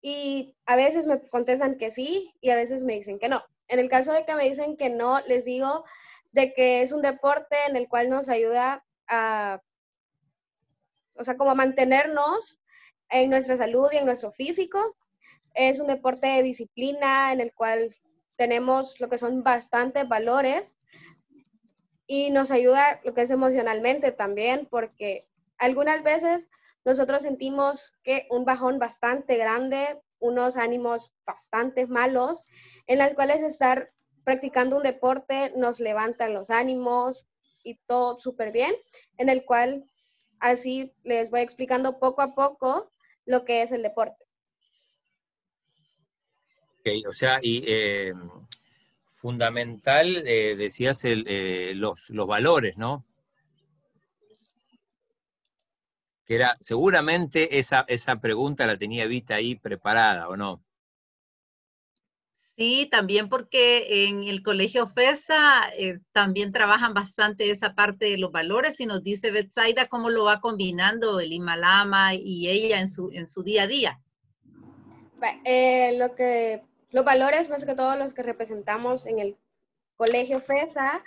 [0.00, 3.44] Y a veces me contestan que sí y a veces me dicen que no.
[3.66, 5.84] En el caso de que me dicen que no, les digo
[6.30, 9.60] de que es un deporte en el cual nos ayuda a,
[11.14, 12.61] o sea, como a mantenernos
[13.12, 14.96] en nuestra salud y en nuestro físico.
[15.54, 17.94] Es un deporte de disciplina en el cual
[18.36, 20.76] tenemos lo que son bastantes valores
[22.06, 25.24] y nos ayuda lo que es emocionalmente también, porque
[25.58, 26.48] algunas veces
[26.84, 32.44] nosotros sentimos que un bajón bastante grande, unos ánimos bastante malos,
[32.86, 33.92] en las cuales estar
[34.24, 37.26] practicando un deporte nos levantan los ánimos
[37.62, 38.74] y todo súper bien,
[39.18, 39.84] en el cual
[40.40, 42.90] así les voy explicando poco a poco
[43.26, 44.24] lo que es el deporte.
[46.80, 48.12] Ok, o sea, y eh,
[49.08, 53.04] fundamental, eh, decías, eh, los, los valores, ¿no?
[56.24, 60.64] Que era, seguramente esa, esa pregunta la tenía Vita ahí preparada, ¿o no?
[62.56, 68.30] Sí, también porque en el colegio FESA eh, también trabajan bastante esa parte de los
[68.30, 73.10] valores y nos dice Betsaida cómo lo va combinando el Imalama y ella en su,
[73.12, 74.00] en su día a día.
[75.98, 79.38] lo que los valores, más que todos los que representamos en el
[79.96, 81.02] colegio FESA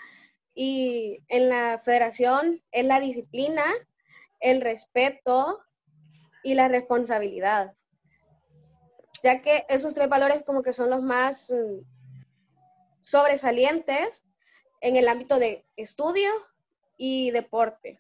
[0.56, 3.64] y en la federación, es la disciplina,
[4.40, 5.62] el respeto
[6.44, 7.72] y la responsabilidad.
[9.24, 11.82] Ya que esos tres valores como que son los más mm,
[13.02, 14.24] sobresalientes
[14.82, 16.30] en el ámbito de estudio
[16.98, 18.00] y deporte.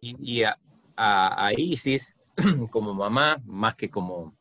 [0.00, 2.16] Y, a, Isis,
[2.70, 4.36] como mamá, más que como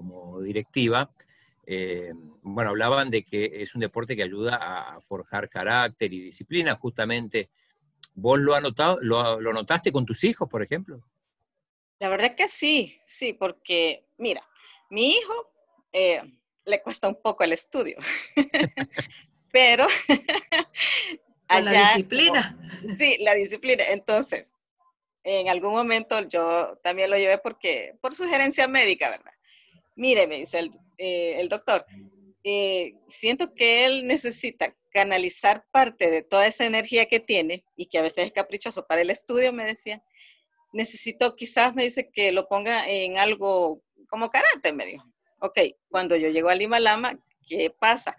[0.00, 1.10] como directiva,
[1.66, 6.74] eh, bueno, hablaban de que es un deporte que ayuda a forjar carácter y disciplina,
[6.74, 7.50] justamente.
[8.14, 11.00] ¿Vos lo, notado, lo, notaste con tus hijos, por ejemplo?
[12.00, 14.44] La verdad que sí, sí, porque, mira,
[14.90, 15.52] mi hijo
[15.92, 16.22] eh,
[16.64, 17.96] le cuesta un poco el estudio,
[19.52, 19.86] pero...
[21.48, 22.58] la disciplina.
[22.98, 23.84] sí, la disciplina.
[23.90, 24.54] Entonces,
[25.24, 29.32] en algún momento yo también lo llevé porque, por sugerencia médica, ¿verdad?
[30.00, 31.84] mire, me dice el, eh, doctor,
[32.42, 37.98] eh, siento que él necesita canalizar parte de toda esa energía que tiene y que
[37.98, 40.02] a veces es caprichoso para el estudio, me decía.
[40.72, 45.04] Necesito quizás, me dice, que lo ponga en algo como karate, me dijo.
[45.40, 48.16] Ok, cuando yo llego al Lima Lama, ¿qué pasa?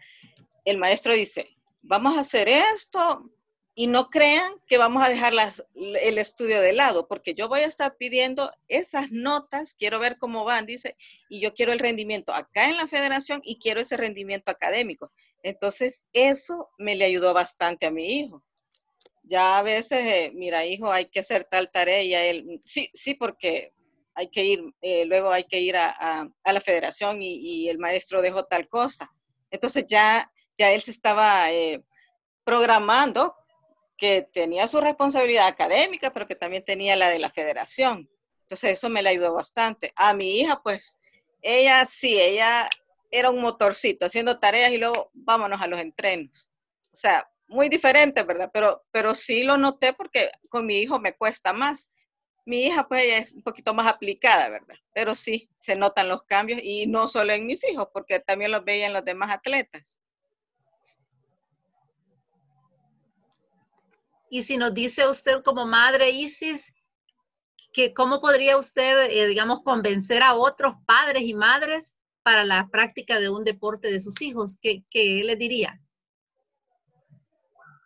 [0.66, 1.50] El maestro dice,
[1.82, 3.32] vamos a hacer esto,
[3.74, 5.34] y no crean que vamos a dejar
[5.74, 10.44] el estudio de lado, porque yo voy a estar pidiendo esas notas, quiero ver cómo
[10.44, 10.98] van, dice,
[11.30, 15.12] y yo quiero el rendimiento acá en la federación y quiero ese rendimiento académico.
[15.42, 18.44] Entonces, eso me le ayudó bastante a mi hijo.
[19.32, 23.14] Ya a veces, eh, mira, hijo, hay que hacer tal tarea y él, sí, sí,
[23.14, 23.74] porque
[24.14, 28.44] hay que ir, eh, luego hay que ir a, la federación y, el maestro dejó
[28.44, 29.10] tal cosa.
[29.50, 31.82] Entonces ya, ya él se estaba eh,
[32.44, 33.34] programando
[33.96, 38.10] que tenía su responsabilidad académica, pero que también tenía la de la federación.
[38.42, 39.94] Entonces eso me le ayudó bastante.
[39.96, 41.00] A mi hija, pues,
[41.42, 42.68] ella sí, ella
[43.10, 46.52] era un motorcito haciendo tareas y luego vámonos a los entrenos.
[46.92, 48.50] O sea, muy diferente, ¿verdad?
[48.54, 51.92] Pero, pero sí lo noté porque con mi hijo me cuesta más.
[52.46, 54.76] Mi hija, pues, ella es un poquito más aplicada, ¿verdad?
[54.94, 58.64] Pero sí, se notan los cambios y no solo en mis hijos, porque también los
[58.64, 60.00] veía en los demás atletas.
[64.30, 66.74] Y si nos dice usted como madre, Isis,
[67.74, 73.20] que cómo podría usted, eh, digamos, convencer a otros padres y madres para la práctica
[73.20, 75.82] de un deporte de sus hijos, ¿qué, qué le diría?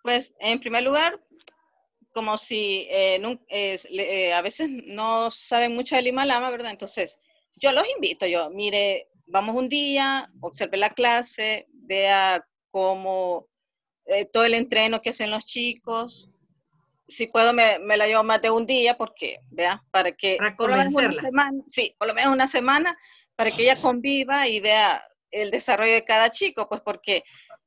[0.06, 1.20] Pues, en primer lugar,
[2.14, 6.70] como si eh, eh, a veces no saben mucho del Lama, ¿verdad?
[6.70, 7.20] Entonces,
[7.56, 13.48] yo los invito, yo, mire, vamos un día, observe la clase, vea cómo
[14.06, 16.30] eh, todo el entreno que hacen los chicos.
[17.08, 20.70] Si puedo, me, me, la llevo más de un día porque, vea, para que por
[20.70, 22.96] lo menos una semana, sí, por lo menos una semana,
[23.36, 27.24] para que ella conviva y vea el desarrollo de cada chico, pues porque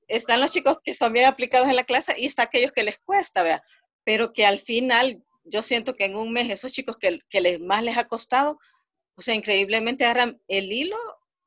[0.09, 2.99] están los chicos que son bien aplicados en la clase y está aquellos que les
[2.99, 3.63] cuesta, vea,
[4.05, 7.61] pero que al final yo siento que en un mes esos chicos que, que les,
[7.61, 8.59] más les ha costado,
[9.17, 10.97] o sea, increíblemente agarran el hilo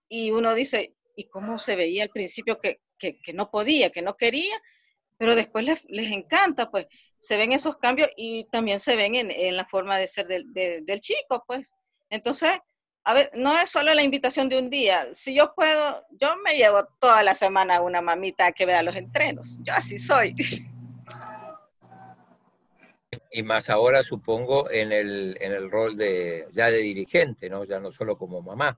[0.10, 4.02] y uno dice, ¿y cómo se veía al principio que, que, que no podía, que
[4.02, 4.62] no quería?
[5.18, 6.88] Pero después les, les, encanta, pues
[7.20, 10.52] se ven esos cambios y también se ven en, en la forma de ser del,
[10.54, 11.74] de, del chico, pues.
[12.10, 12.60] Entonces,
[13.04, 15.08] a ver, no es solo la invitación de un día.
[15.14, 18.96] Si yo puedo, yo me llevo toda la semana a una mamita que vea los
[18.96, 19.60] entrenos.
[19.62, 20.34] Yo así soy.
[23.34, 27.64] Y más ahora, supongo, en el, en el rol de ya de dirigente, ¿no?
[27.64, 28.78] Ya no solo como mamá.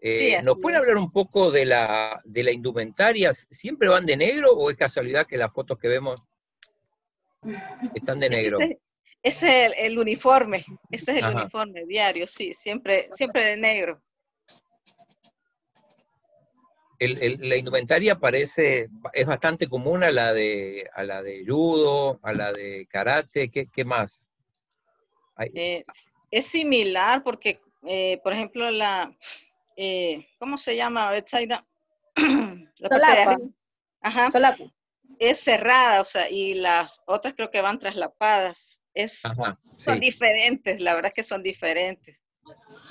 [0.00, 3.32] Eh, sí, ¿Nos puede hablar un poco de la, de la indumentaria?
[3.32, 6.20] ¿Siempre van de negro o es casualidad que las fotos que vemos
[7.94, 8.58] están de negro?
[9.24, 10.58] Ese es el, el, uniforme,
[10.90, 11.40] ese es el Ajá.
[11.40, 14.02] uniforme diario, sí, siempre, siempre de negro.
[16.98, 22.20] El, el, la indumentaria parece, es bastante común a la de, a la de judo,
[22.22, 24.28] a la de karate, ¿qué, qué más?
[25.54, 25.84] Eh,
[26.30, 29.10] es similar porque, eh, por ejemplo, la,
[29.74, 31.10] eh, ¿cómo se llama?
[31.10, 31.66] Betsaida?
[32.78, 33.38] la Solapa.
[34.02, 34.30] Ajá.
[34.30, 34.64] Solapa.
[35.18, 38.82] Es cerrada, o sea, y las otras creo que van traslapadas.
[38.94, 40.00] Es, Ajá, son sí.
[40.00, 42.22] diferentes, la verdad es que son diferentes.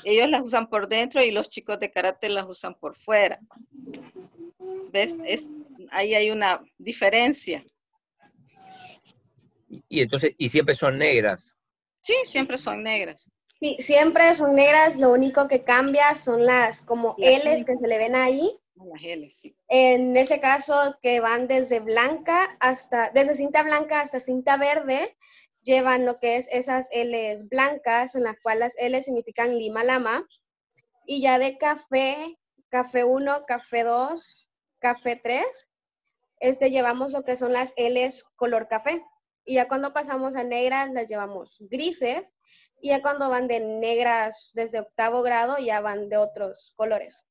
[0.03, 3.39] Ellos las usan por dentro y los chicos de karate las usan por fuera.
[4.91, 5.15] ¿Ves?
[5.25, 5.49] Es,
[5.91, 7.63] ahí hay una diferencia.
[9.89, 11.57] Y entonces, ¿y siempre son negras?
[12.01, 13.31] Sí, siempre son negras.
[13.59, 17.87] Sí, siempre son negras, lo único que cambia son las como Las L's que se
[17.87, 18.59] le ven ahí.
[19.29, 19.55] Sí.
[19.67, 25.15] En ese caso que van desde blanca hasta, desde cinta blanca hasta cinta verde,
[25.63, 30.27] llevan lo que es esas L's blancas, en las cuales las L significan Lima Lama.
[31.05, 32.37] Y ya de café,
[32.69, 35.45] café 1, café 2, café 3,
[36.39, 39.03] este, llevamos lo que son las L's color café.
[39.45, 42.33] Y ya cuando pasamos a negras, las llevamos grises.
[42.81, 47.25] Y ya cuando van de negras desde octavo grado, ya van de otros colores.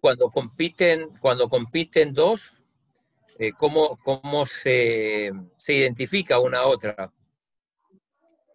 [0.00, 2.52] Cuando compiten, cuando compiten dos,
[3.38, 7.12] eh, ¿cómo, cómo se, se, identifica una a otra?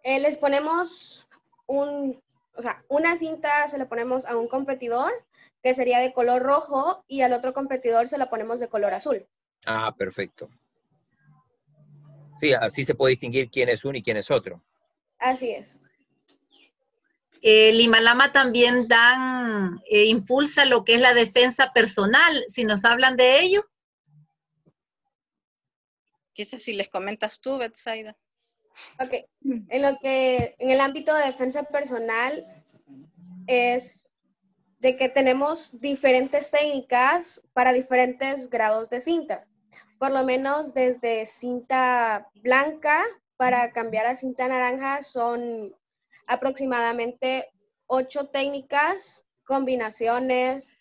[0.03, 1.27] Eh, les ponemos
[1.67, 2.21] un,
[2.55, 5.11] o sea, una cinta se la ponemos a un competidor
[5.61, 9.27] que sería de color rojo y al otro competidor se la ponemos de color azul.
[9.65, 10.49] Ah, perfecto.
[12.39, 14.63] Sí, así se puede distinguir quién es uno y quién es otro.
[15.19, 15.79] Así es.
[17.41, 23.17] El Limalama también dan, eh, impulsa lo que es la defensa personal, si nos hablan
[23.17, 23.67] de ello.
[26.33, 28.15] Quizás si les comentas tú, Betsaida.
[28.99, 32.45] Ok, en lo que, en el ámbito de defensa personal,
[33.47, 33.91] es
[34.79, 39.49] de que tenemos diferentes técnicas para diferentes grados de cintas.
[39.99, 43.03] Por lo menos desde cinta blanca
[43.37, 45.75] para cambiar a cinta naranja son
[46.27, 47.51] aproximadamente
[47.87, 50.77] ocho técnicas, combinaciones,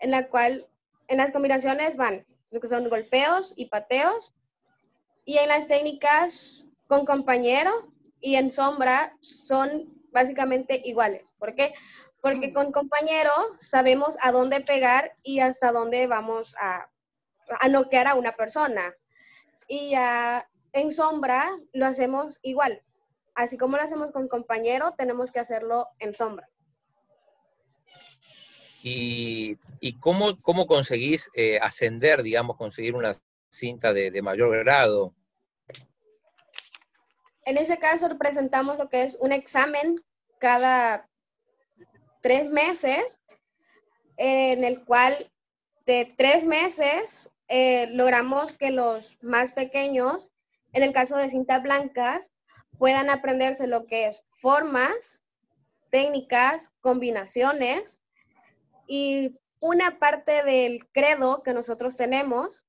[0.00, 0.64] en la cual,
[1.08, 4.32] en las combinaciones van lo que son golpeos y pateos,
[5.24, 11.34] y en las técnicas con compañero y en sombra son básicamente iguales.
[11.38, 11.74] ¿Por qué?
[12.22, 16.88] Porque con compañero sabemos a dónde pegar y hasta dónde vamos a,
[17.60, 18.94] a noquear a una persona.
[19.68, 22.82] Y ya en sombra lo hacemos igual.
[23.36, 26.48] Así como lo hacemos con compañero, tenemos que hacerlo en sombra.
[28.82, 33.12] ¿Y, y cómo, cómo conseguís eh, ascender, digamos, conseguir una
[33.50, 35.14] cinta de, de, mayor grado?
[37.44, 40.02] En ese caso presentamos lo que es un examen
[40.38, 41.06] cada
[42.22, 43.20] tres meses,
[44.16, 45.30] en el cual
[45.84, 50.32] de tres meses eh, logramos que los más pequeños,
[50.72, 52.32] en el caso de cintas blancas,
[52.78, 55.22] puedan aprenderse lo que es formas,
[55.90, 58.00] técnicas, combinaciones
[58.86, 62.64] y una parte del credo que nosotros tenemos.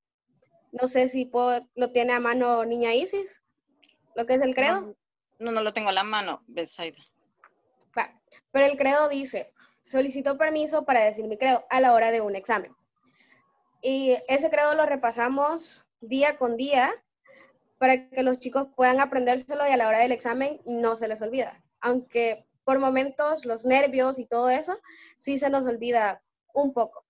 [0.71, 3.43] No sé si puedo, lo tiene a mano niña Isis,
[4.15, 4.95] lo que es el credo.
[5.39, 6.97] No, no lo tengo a la mano, Betsaida.
[8.51, 9.53] Pero el credo dice,
[9.83, 12.75] solicito permiso para decir mi credo a la hora de un examen.
[13.81, 16.91] Y ese credo lo repasamos día con día
[17.77, 21.21] para que los chicos puedan aprendérselo y a la hora del examen no se les
[21.21, 21.63] olvida.
[21.79, 24.79] Aunque por momentos los nervios y todo eso
[25.17, 26.21] sí se nos olvida
[26.53, 27.05] un poco.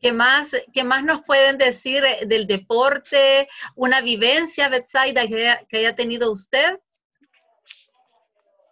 [0.00, 3.48] ¿Qué más, ¿Qué más nos pueden decir del deporte?
[3.74, 6.78] ¿Una vivencia, Betsaida, que, que haya tenido usted?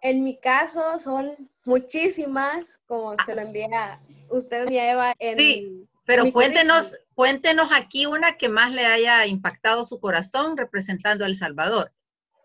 [0.01, 5.13] En mi caso son muchísimas, como se lo envía usted y Eva.
[5.19, 11.23] En sí, pero cuéntenos, cuéntenos aquí una que más le haya impactado su corazón representando
[11.23, 11.91] a El Salvador.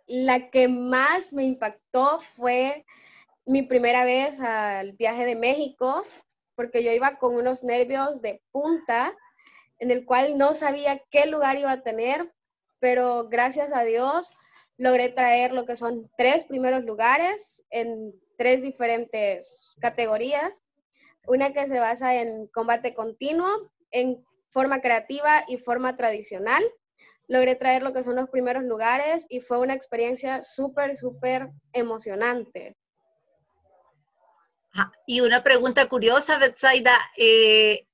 [0.06, 2.84] La que más me impactó fue
[3.46, 6.04] mi primera vez al viaje de México,
[6.54, 9.14] porque yo iba con unos nervios de punta,
[9.78, 12.32] en el cual no sabía qué lugar iba a tener,
[12.80, 14.30] pero gracias a Dios
[14.76, 20.62] logré traer lo que son tres primeros lugares en tres diferentes categorías.
[21.26, 26.62] Una que se basa en combate continuo, en forma creativa y forma tradicional.
[27.26, 32.76] Logré traer lo que son los primeros lugares y fue una experiencia súper, súper emocionante.
[35.06, 37.86] Y una pregunta curiosa, Betsaida, eh,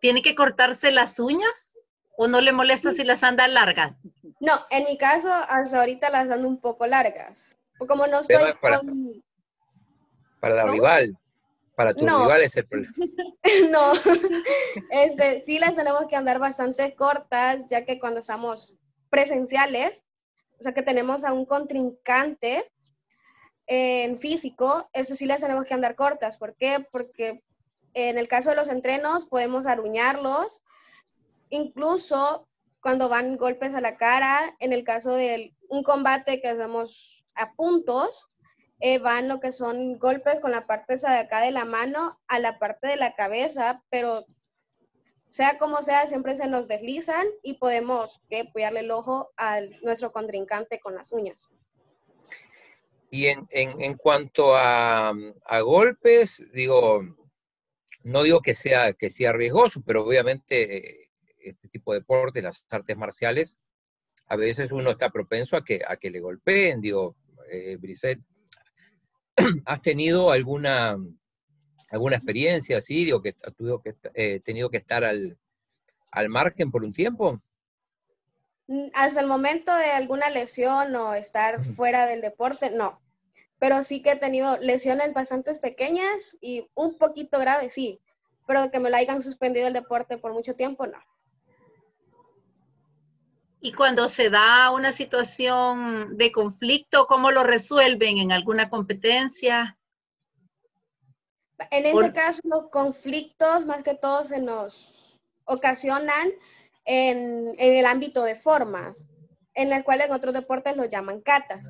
[0.00, 1.74] ¿tiene que cortarse las uñas
[2.16, 3.98] o no le molesta si las anda largas?
[4.40, 7.56] No, en mi caso, hasta ahorita las ando un poco largas.
[7.78, 9.22] Como no estoy para, con...
[10.40, 11.16] Para la rival,
[11.74, 12.94] para tu rival es el problema.
[13.70, 13.92] no,
[14.90, 18.74] este, sí las tenemos que andar bastante cortas, ya que cuando estamos
[19.10, 20.02] presenciales,
[20.58, 22.70] o sea que tenemos a un contrincante
[23.66, 26.38] en físico, eso sí las tenemos que andar cortas.
[26.38, 26.86] ¿Por qué?
[26.90, 27.42] Porque
[27.94, 30.62] en el caso de los entrenos podemos aruñarlos,
[31.50, 32.46] incluso
[32.86, 37.52] cuando van golpes a la cara, en el caso de un combate que hacemos a
[37.54, 38.28] puntos,
[38.78, 42.38] eh, van lo que son golpes con la parte de acá de la mano a
[42.38, 44.24] la parte de la cabeza, pero
[45.28, 50.12] sea como sea, siempre se nos deslizan y podemos que apoyarle el ojo a nuestro
[50.12, 51.48] contrincante con las uñas.
[53.10, 55.12] Y en, en, cuanto a,
[55.44, 57.02] a, golpes, digo,
[58.04, 61.05] no digo que sea, que sea riesgoso, pero obviamente
[61.50, 63.58] este tipo de deporte, las artes marciales,
[64.28, 66.80] a veces uno está propenso a que, a que le golpeen.
[66.80, 67.16] Digo,
[67.50, 67.78] eh,
[69.64, 70.96] ¿has tenido alguna,
[71.90, 73.04] alguna experiencia así?
[73.04, 75.38] Digo, que has que, eh, tenido que estar al,
[76.12, 77.40] al margen por un tiempo.
[78.66, 83.00] Mm, hasta el momento de alguna lesión o estar fuera del deporte, no.
[83.58, 88.00] Pero sí que he tenido lesiones bastante pequeñas y un poquito graves, sí.
[88.46, 90.98] Pero que me lo hayan suspendido el deporte por mucho tiempo, no.
[93.66, 99.76] Y cuando se da una situación de conflicto, ¿cómo lo resuelven en alguna competencia?
[101.72, 106.28] En ese caso, los conflictos más que todo se nos ocasionan
[106.84, 109.08] en, el ámbito de formas,
[109.54, 111.68] en el cual en otros deportes lo llaman catas.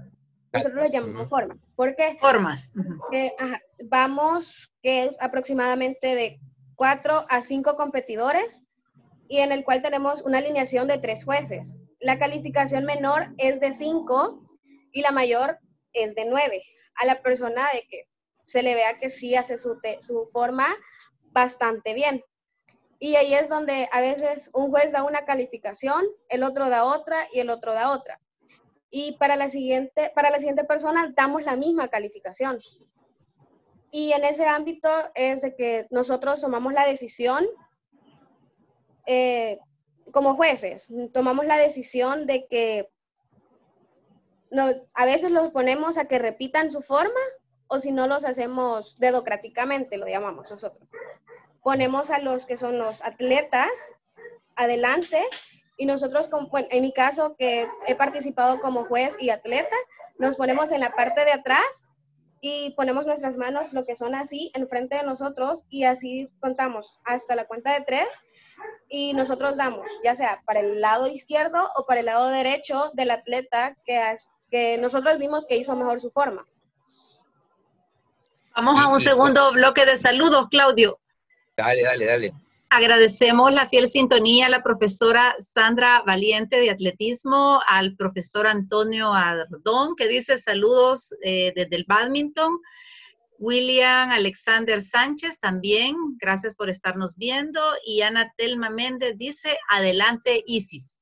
[0.52, 1.56] Nosotros lo llamamos formas.
[1.76, 2.18] ¿Por qué?
[2.20, 2.72] Formas.
[3.84, 6.40] vamos que aproximadamente de
[6.74, 8.66] cuatro a cinco competidores
[9.28, 13.72] y en el cual tenemos una alineación de tres jueces la calificación menor es de
[13.72, 14.42] 5
[14.92, 15.58] y la mayor
[15.92, 16.62] es de 9.
[16.96, 18.08] A la persona de que
[18.44, 20.66] se le vea que sí hace su, su forma
[21.32, 22.22] bastante bien.
[22.98, 27.18] Y ahí es donde a veces un juez da una calificación, el otro da otra
[27.32, 28.20] y el otro da otra.
[28.90, 32.58] Y para la siguiente, para la siguiente persona damos la misma calificación.
[33.90, 37.46] Y en ese ámbito es de que nosotros tomamos la decisión
[39.06, 39.58] eh,
[40.12, 42.90] como jueces, tomamos la decisión de que
[44.94, 47.20] a veces los ponemos a que repitan su forma
[47.68, 50.88] o si no los hacemos dedocráticamente, lo llamamos nosotros.
[51.62, 53.68] Ponemos a los que son los atletas
[54.54, 55.22] adelante
[55.76, 56.30] y nosotros,
[56.70, 59.76] en mi caso que he participado como juez y atleta,
[60.18, 61.90] nos ponemos en la parte de atrás
[62.40, 67.34] y ponemos nuestras manos, lo que son así, enfrente de nosotros y así contamos hasta
[67.34, 68.06] la cuenta de tres
[68.88, 73.10] y nosotros damos, ya sea para el lado izquierdo o para el lado derecho del
[73.10, 74.00] atleta que,
[74.50, 76.46] que nosotros vimos que hizo mejor su forma.
[78.54, 80.98] Vamos a un segundo bloque de saludos, Claudio.
[81.56, 82.34] Dale, dale, dale.
[82.68, 89.94] Agradecemos la fiel sintonía a la profesora Sandra Valiente de atletismo, al profesor Antonio Ardón,
[89.94, 92.58] que dice saludos eh, desde el badminton.
[93.38, 97.60] William Alexander Sánchez también, gracias por estarnos viendo.
[97.84, 100.98] Y Ana Telma Méndez dice, adelante Isis.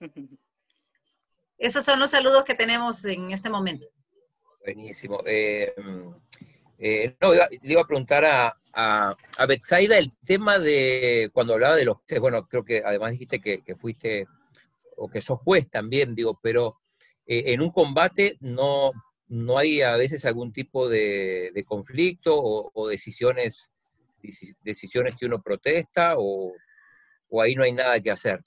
[1.58, 3.86] Esos son los saludos que tenemos en este momento.
[4.64, 5.22] Buenísimo.
[5.26, 5.74] Eh,
[6.82, 11.84] eh, no, le iba a preguntar a, a, Betsaida el tema de cuando hablaba de
[11.84, 14.26] los bueno, creo que además dijiste que, fuiste
[14.96, 16.78] o que sos juez también, digo, pero
[17.26, 18.92] eh, en un combate no,
[19.28, 23.70] no hay a veces algún tipo de, conflicto o, decisiones
[24.62, 26.52] decisiones que uno protesta o,
[27.28, 28.42] o ahí no hay nada que hacer?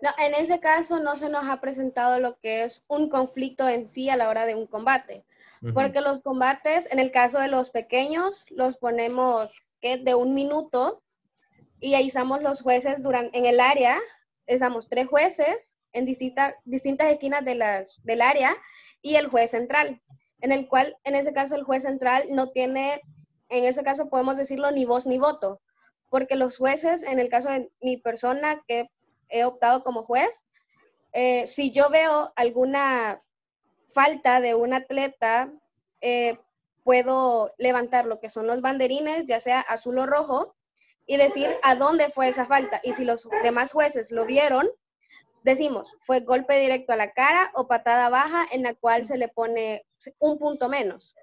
[0.00, 3.88] No, en ese caso no se nos ha presentado lo que es un conflicto en
[3.88, 5.24] sí a la hora de un combate,
[5.74, 11.02] porque los combates, en el caso de los pequeños, los ponemos que de un minuto
[11.80, 13.98] y ahí estamos los jueces durante, en el área,
[14.46, 16.54] estamos tres jueces en distintas
[17.10, 18.56] esquinas de las, del área
[19.02, 20.00] y el juez central,
[20.40, 23.00] en el cual en ese caso el juez central no tiene,
[23.48, 25.60] en ese caso podemos decirlo ni voz ni voto,
[26.10, 28.88] porque los jueces, en el caso de mi persona, que
[29.28, 30.44] he optado como juez.
[31.12, 33.18] Eh, si yo veo alguna
[33.92, 35.52] falta de un atleta,
[36.00, 36.38] eh,
[36.84, 40.54] puedo levantar lo que son los banderines, ya sea azul o rojo,
[41.06, 42.80] y decir a dónde fue esa falta.
[42.82, 44.68] Y si los demás jueces lo vieron,
[45.42, 49.28] decimos, fue golpe directo a la cara o patada baja en la cual se le
[49.28, 49.84] pone
[50.18, 51.16] un punto menos.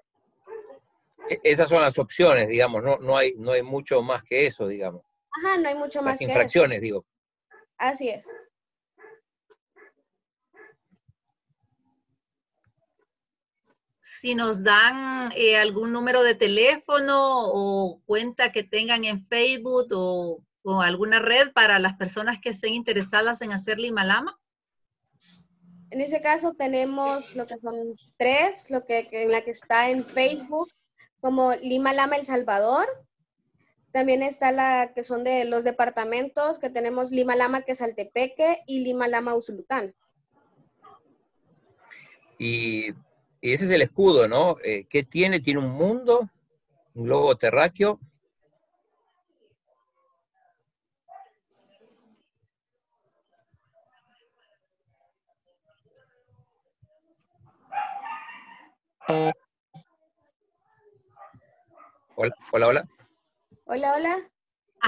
[1.28, 4.66] E-, esas son las opciones, digamos, no, no, hay, no hay mucho más que eso,
[4.66, 5.02] digamos.
[5.32, 7.04] Ajá, no hay mucho más las infracciones, digo.
[7.78, 8.28] Así es.
[14.20, 17.16] Si nos dan eh, algún número de teléfono
[17.54, 20.42] o cuenta que tengan en Facebook o,
[20.82, 24.38] alguna red para las personas que estén interesadas en hacer Lima Lama.
[25.88, 30.04] En ese caso tenemos lo que son tres, lo que en la que está en
[30.04, 30.68] Facebook
[31.20, 32.86] como Lima Lama El Salvador,
[33.90, 38.58] también está la que son de los departamentos, que tenemos Lima Lama, que es Altepeque,
[38.66, 39.94] y Lima Lama, Usulután.
[42.38, 42.92] Y,
[43.40, 44.56] ese es el escudo, ¿no?
[44.62, 45.40] Eh, ¿Qué tiene?
[45.40, 46.28] Tiene un mundo,
[46.94, 47.98] un globo terráqueo.
[62.14, 62.88] Hola, hola, hola.
[63.64, 64.16] Hola, hola.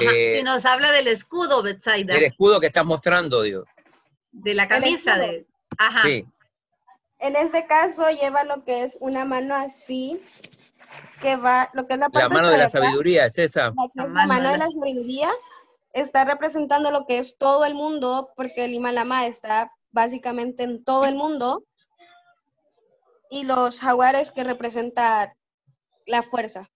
[0.01, 2.15] Eh, si nos habla del escudo, Betsaida.
[2.15, 3.65] El escudo que estás mostrando, dios.
[4.31, 5.47] De la camisa de.
[5.79, 6.03] Ajá.
[6.03, 6.27] Sí.
[7.23, 10.21] En este caso lleva lo que es una mano así,
[11.21, 13.73] que va, lo que es la parte La mano de la sabiduría, es esa.
[13.95, 15.31] La, mano, de la sabiduría
[15.93, 21.05] está representando lo que es todo el mundo, porque el Himalama está básicamente en todo
[21.05, 21.65] el mundo.
[23.31, 25.33] Y los jaguares que representan
[26.07, 26.69] la fuerza.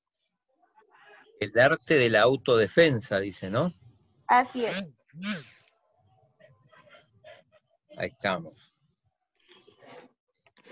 [1.41, 3.75] El arte de la autodefensa, dice, ¿no?
[4.29, 4.89] Así es.
[7.99, 8.76] Ahí estamos.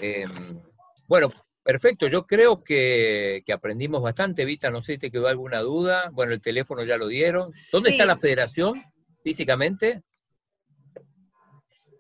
[0.01, 0.61] Em,
[1.07, 1.31] bueno,
[1.63, 2.07] perfecto.
[2.07, 4.71] Yo creo que, aprendimos bastante, Vita.
[4.71, 6.11] No sé si te quedó alguna duda.
[6.13, 7.53] Bueno, el teléfono ya lo dieron.
[7.73, 8.83] ¿Dónde está la federación
[9.23, 10.03] físicamente?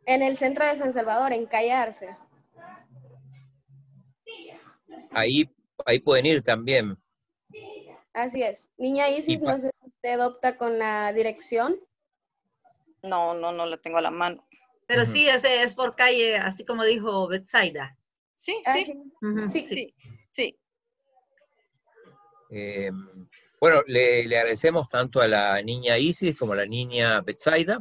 [0.06, 2.16] En el centro de San Salvador, en Callarse.
[5.12, 5.48] Ahí,
[5.86, 6.98] ahí pueden ir también.
[8.12, 8.70] Así es.
[8.76, 11.80] Niña Isis, no sé si usted opta con la dirección.
[13.02, 14.46] No, no, no la tengo a la mano.
[14.86, 17.96] Pero sí, ese es por calle, así como dijo Betsaida.
[18.34, 18.84] Sí, sí.
[19.50, 19.94] sí, sí,
[20.30, 20.58] sí,
[22.50, 23.28] em,
[23.60, 27.78] bueno, le, agradecemos tanto a la niña Isis como a la niña Betsaida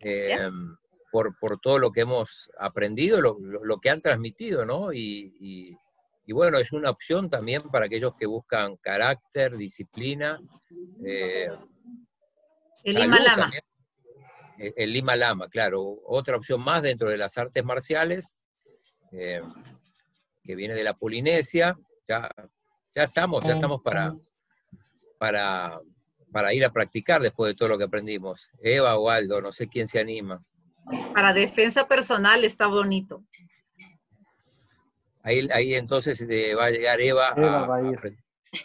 [0.00, 0.76] em,
[1.12, 4.92] por, todo lo que hemos aprendido, lo, que han transmitido, ¿no?
[4.92, 5.76] y
[6.28, 10.38] y bueno, es una opción también para aquellos que buscan carácter, disciplina.
[11.02, 11.48] Eh,
[12.84, 13.50] el Lima Lama.
[14.58, 15.82] Eh, el Lima Lama, claro.
[16.06, 18.36] Otra opción más dentro de las artes marciales,
[19.12, 19.42] eh,
[20.42, 21.76] que viene de la Polinesia.
[22.06, 22.28] Ya,
[22.94, 24.14] ya estamos, ya estamos para,
[25.18, 25.80] para,
[26.32, 28.50] para ir a practicar después de todo lo que aprendimos.
[28.60, 30.42] Eva o Aldo, no sé quién se anima.
[31.14, 33.24] Para defensa personal está bonito.
[35.22, 37.80] Ahí, entonces eh, va a llegar Eva, a,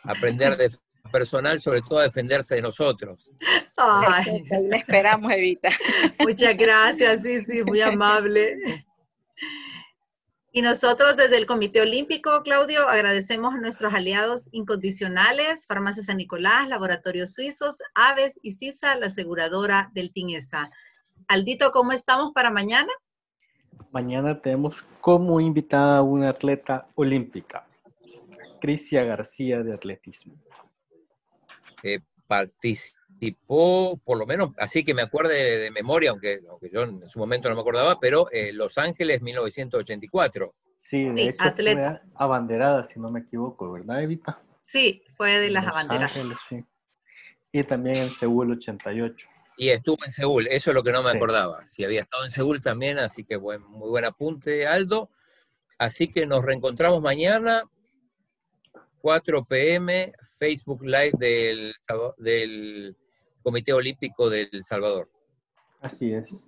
[0.03, 0.71] aprender de
[1.11, 3.29] personal, sobre todo a defenderse de nosotros.
[3.76, 4.43] Ay.
[4.69, 5.69] La esperamos, Evita.
[6.19, 8.57] Muchas gracias, sí, sí, muy amable.
[10.55, 16.69] Y nosotros desde el Comité Olímpico, Claudio, agradecemos a nuestros aliados incondicionales, Farmacia San Nicolás,
[16.69, 20.69] Laboratorios Suizos, Aves y CISA, la aseguradora del TINESA.
[21.28, 22.91] Aldito, ¿cómo estamos para mañana?
[23.91, 27.67] Mañana tenemos como invitada a una atleta olímpica,
[28.61, 30.36] Crisia García de atletismo.
[33.24, 37.19] Participó, por lo menos, así que me acuerde de, memoria, aunque, aunque, yo en su
[37.19, 40.53] momento no me acordaba, pero eh, Los Ángeles 1984.
[40.78, 42.01] Sí, de hecho atleta.
[42.03, 44.41] fue abanderada, si no me equivoco, ¿verdad, Evita?
[44.61, 46.15] Sí, fue de las Los abanderadas.
[46.15, 46.63] Ángeles, sí.
[47.51, 49.28] Y también en Seúl 88.
[49.55, 51.65] Y estuvo en Seúl, eso es lo que no me acordaba.
[51.65, 55.09] Si había estado en Seúl también, así que buen, muy buen apunte, Aldo.
[55.78, 57.63] Así que nos reencontramos mañana
[58.99, 61.76] 4 p.m., Facebook Live del,
[62.17, 62.97] del
[63.43, 65.09] Comité Olímpico del Salvador.
[65.81, 66.43] Así es.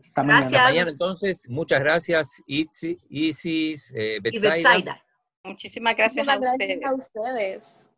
[0.00, 0.46] Hasta mañana.
[0.46, 1.48] Hasta mañana entonces.
[1.48, 5.02] Muchas gracias, Itzi, Isis, eh, Betsaida.
[5.42, 6.84] Muchísimas gracias, a, ustedes.
[6.84, 7.90] a ustedes.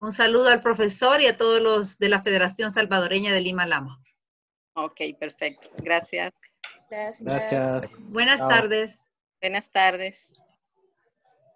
[0.00, 4.00] Un saludo al profesor y a todos los de la Federación Salvadoreña de Lima Lama.
[4.74, 5.70] Ok, perfecto.
[5.78, 6.40] Gracias.
[6.90, 7.98] Gracias.
[8.00, 9.04] Buenas tardes.
[9.40, 10.32] Buenas tardes.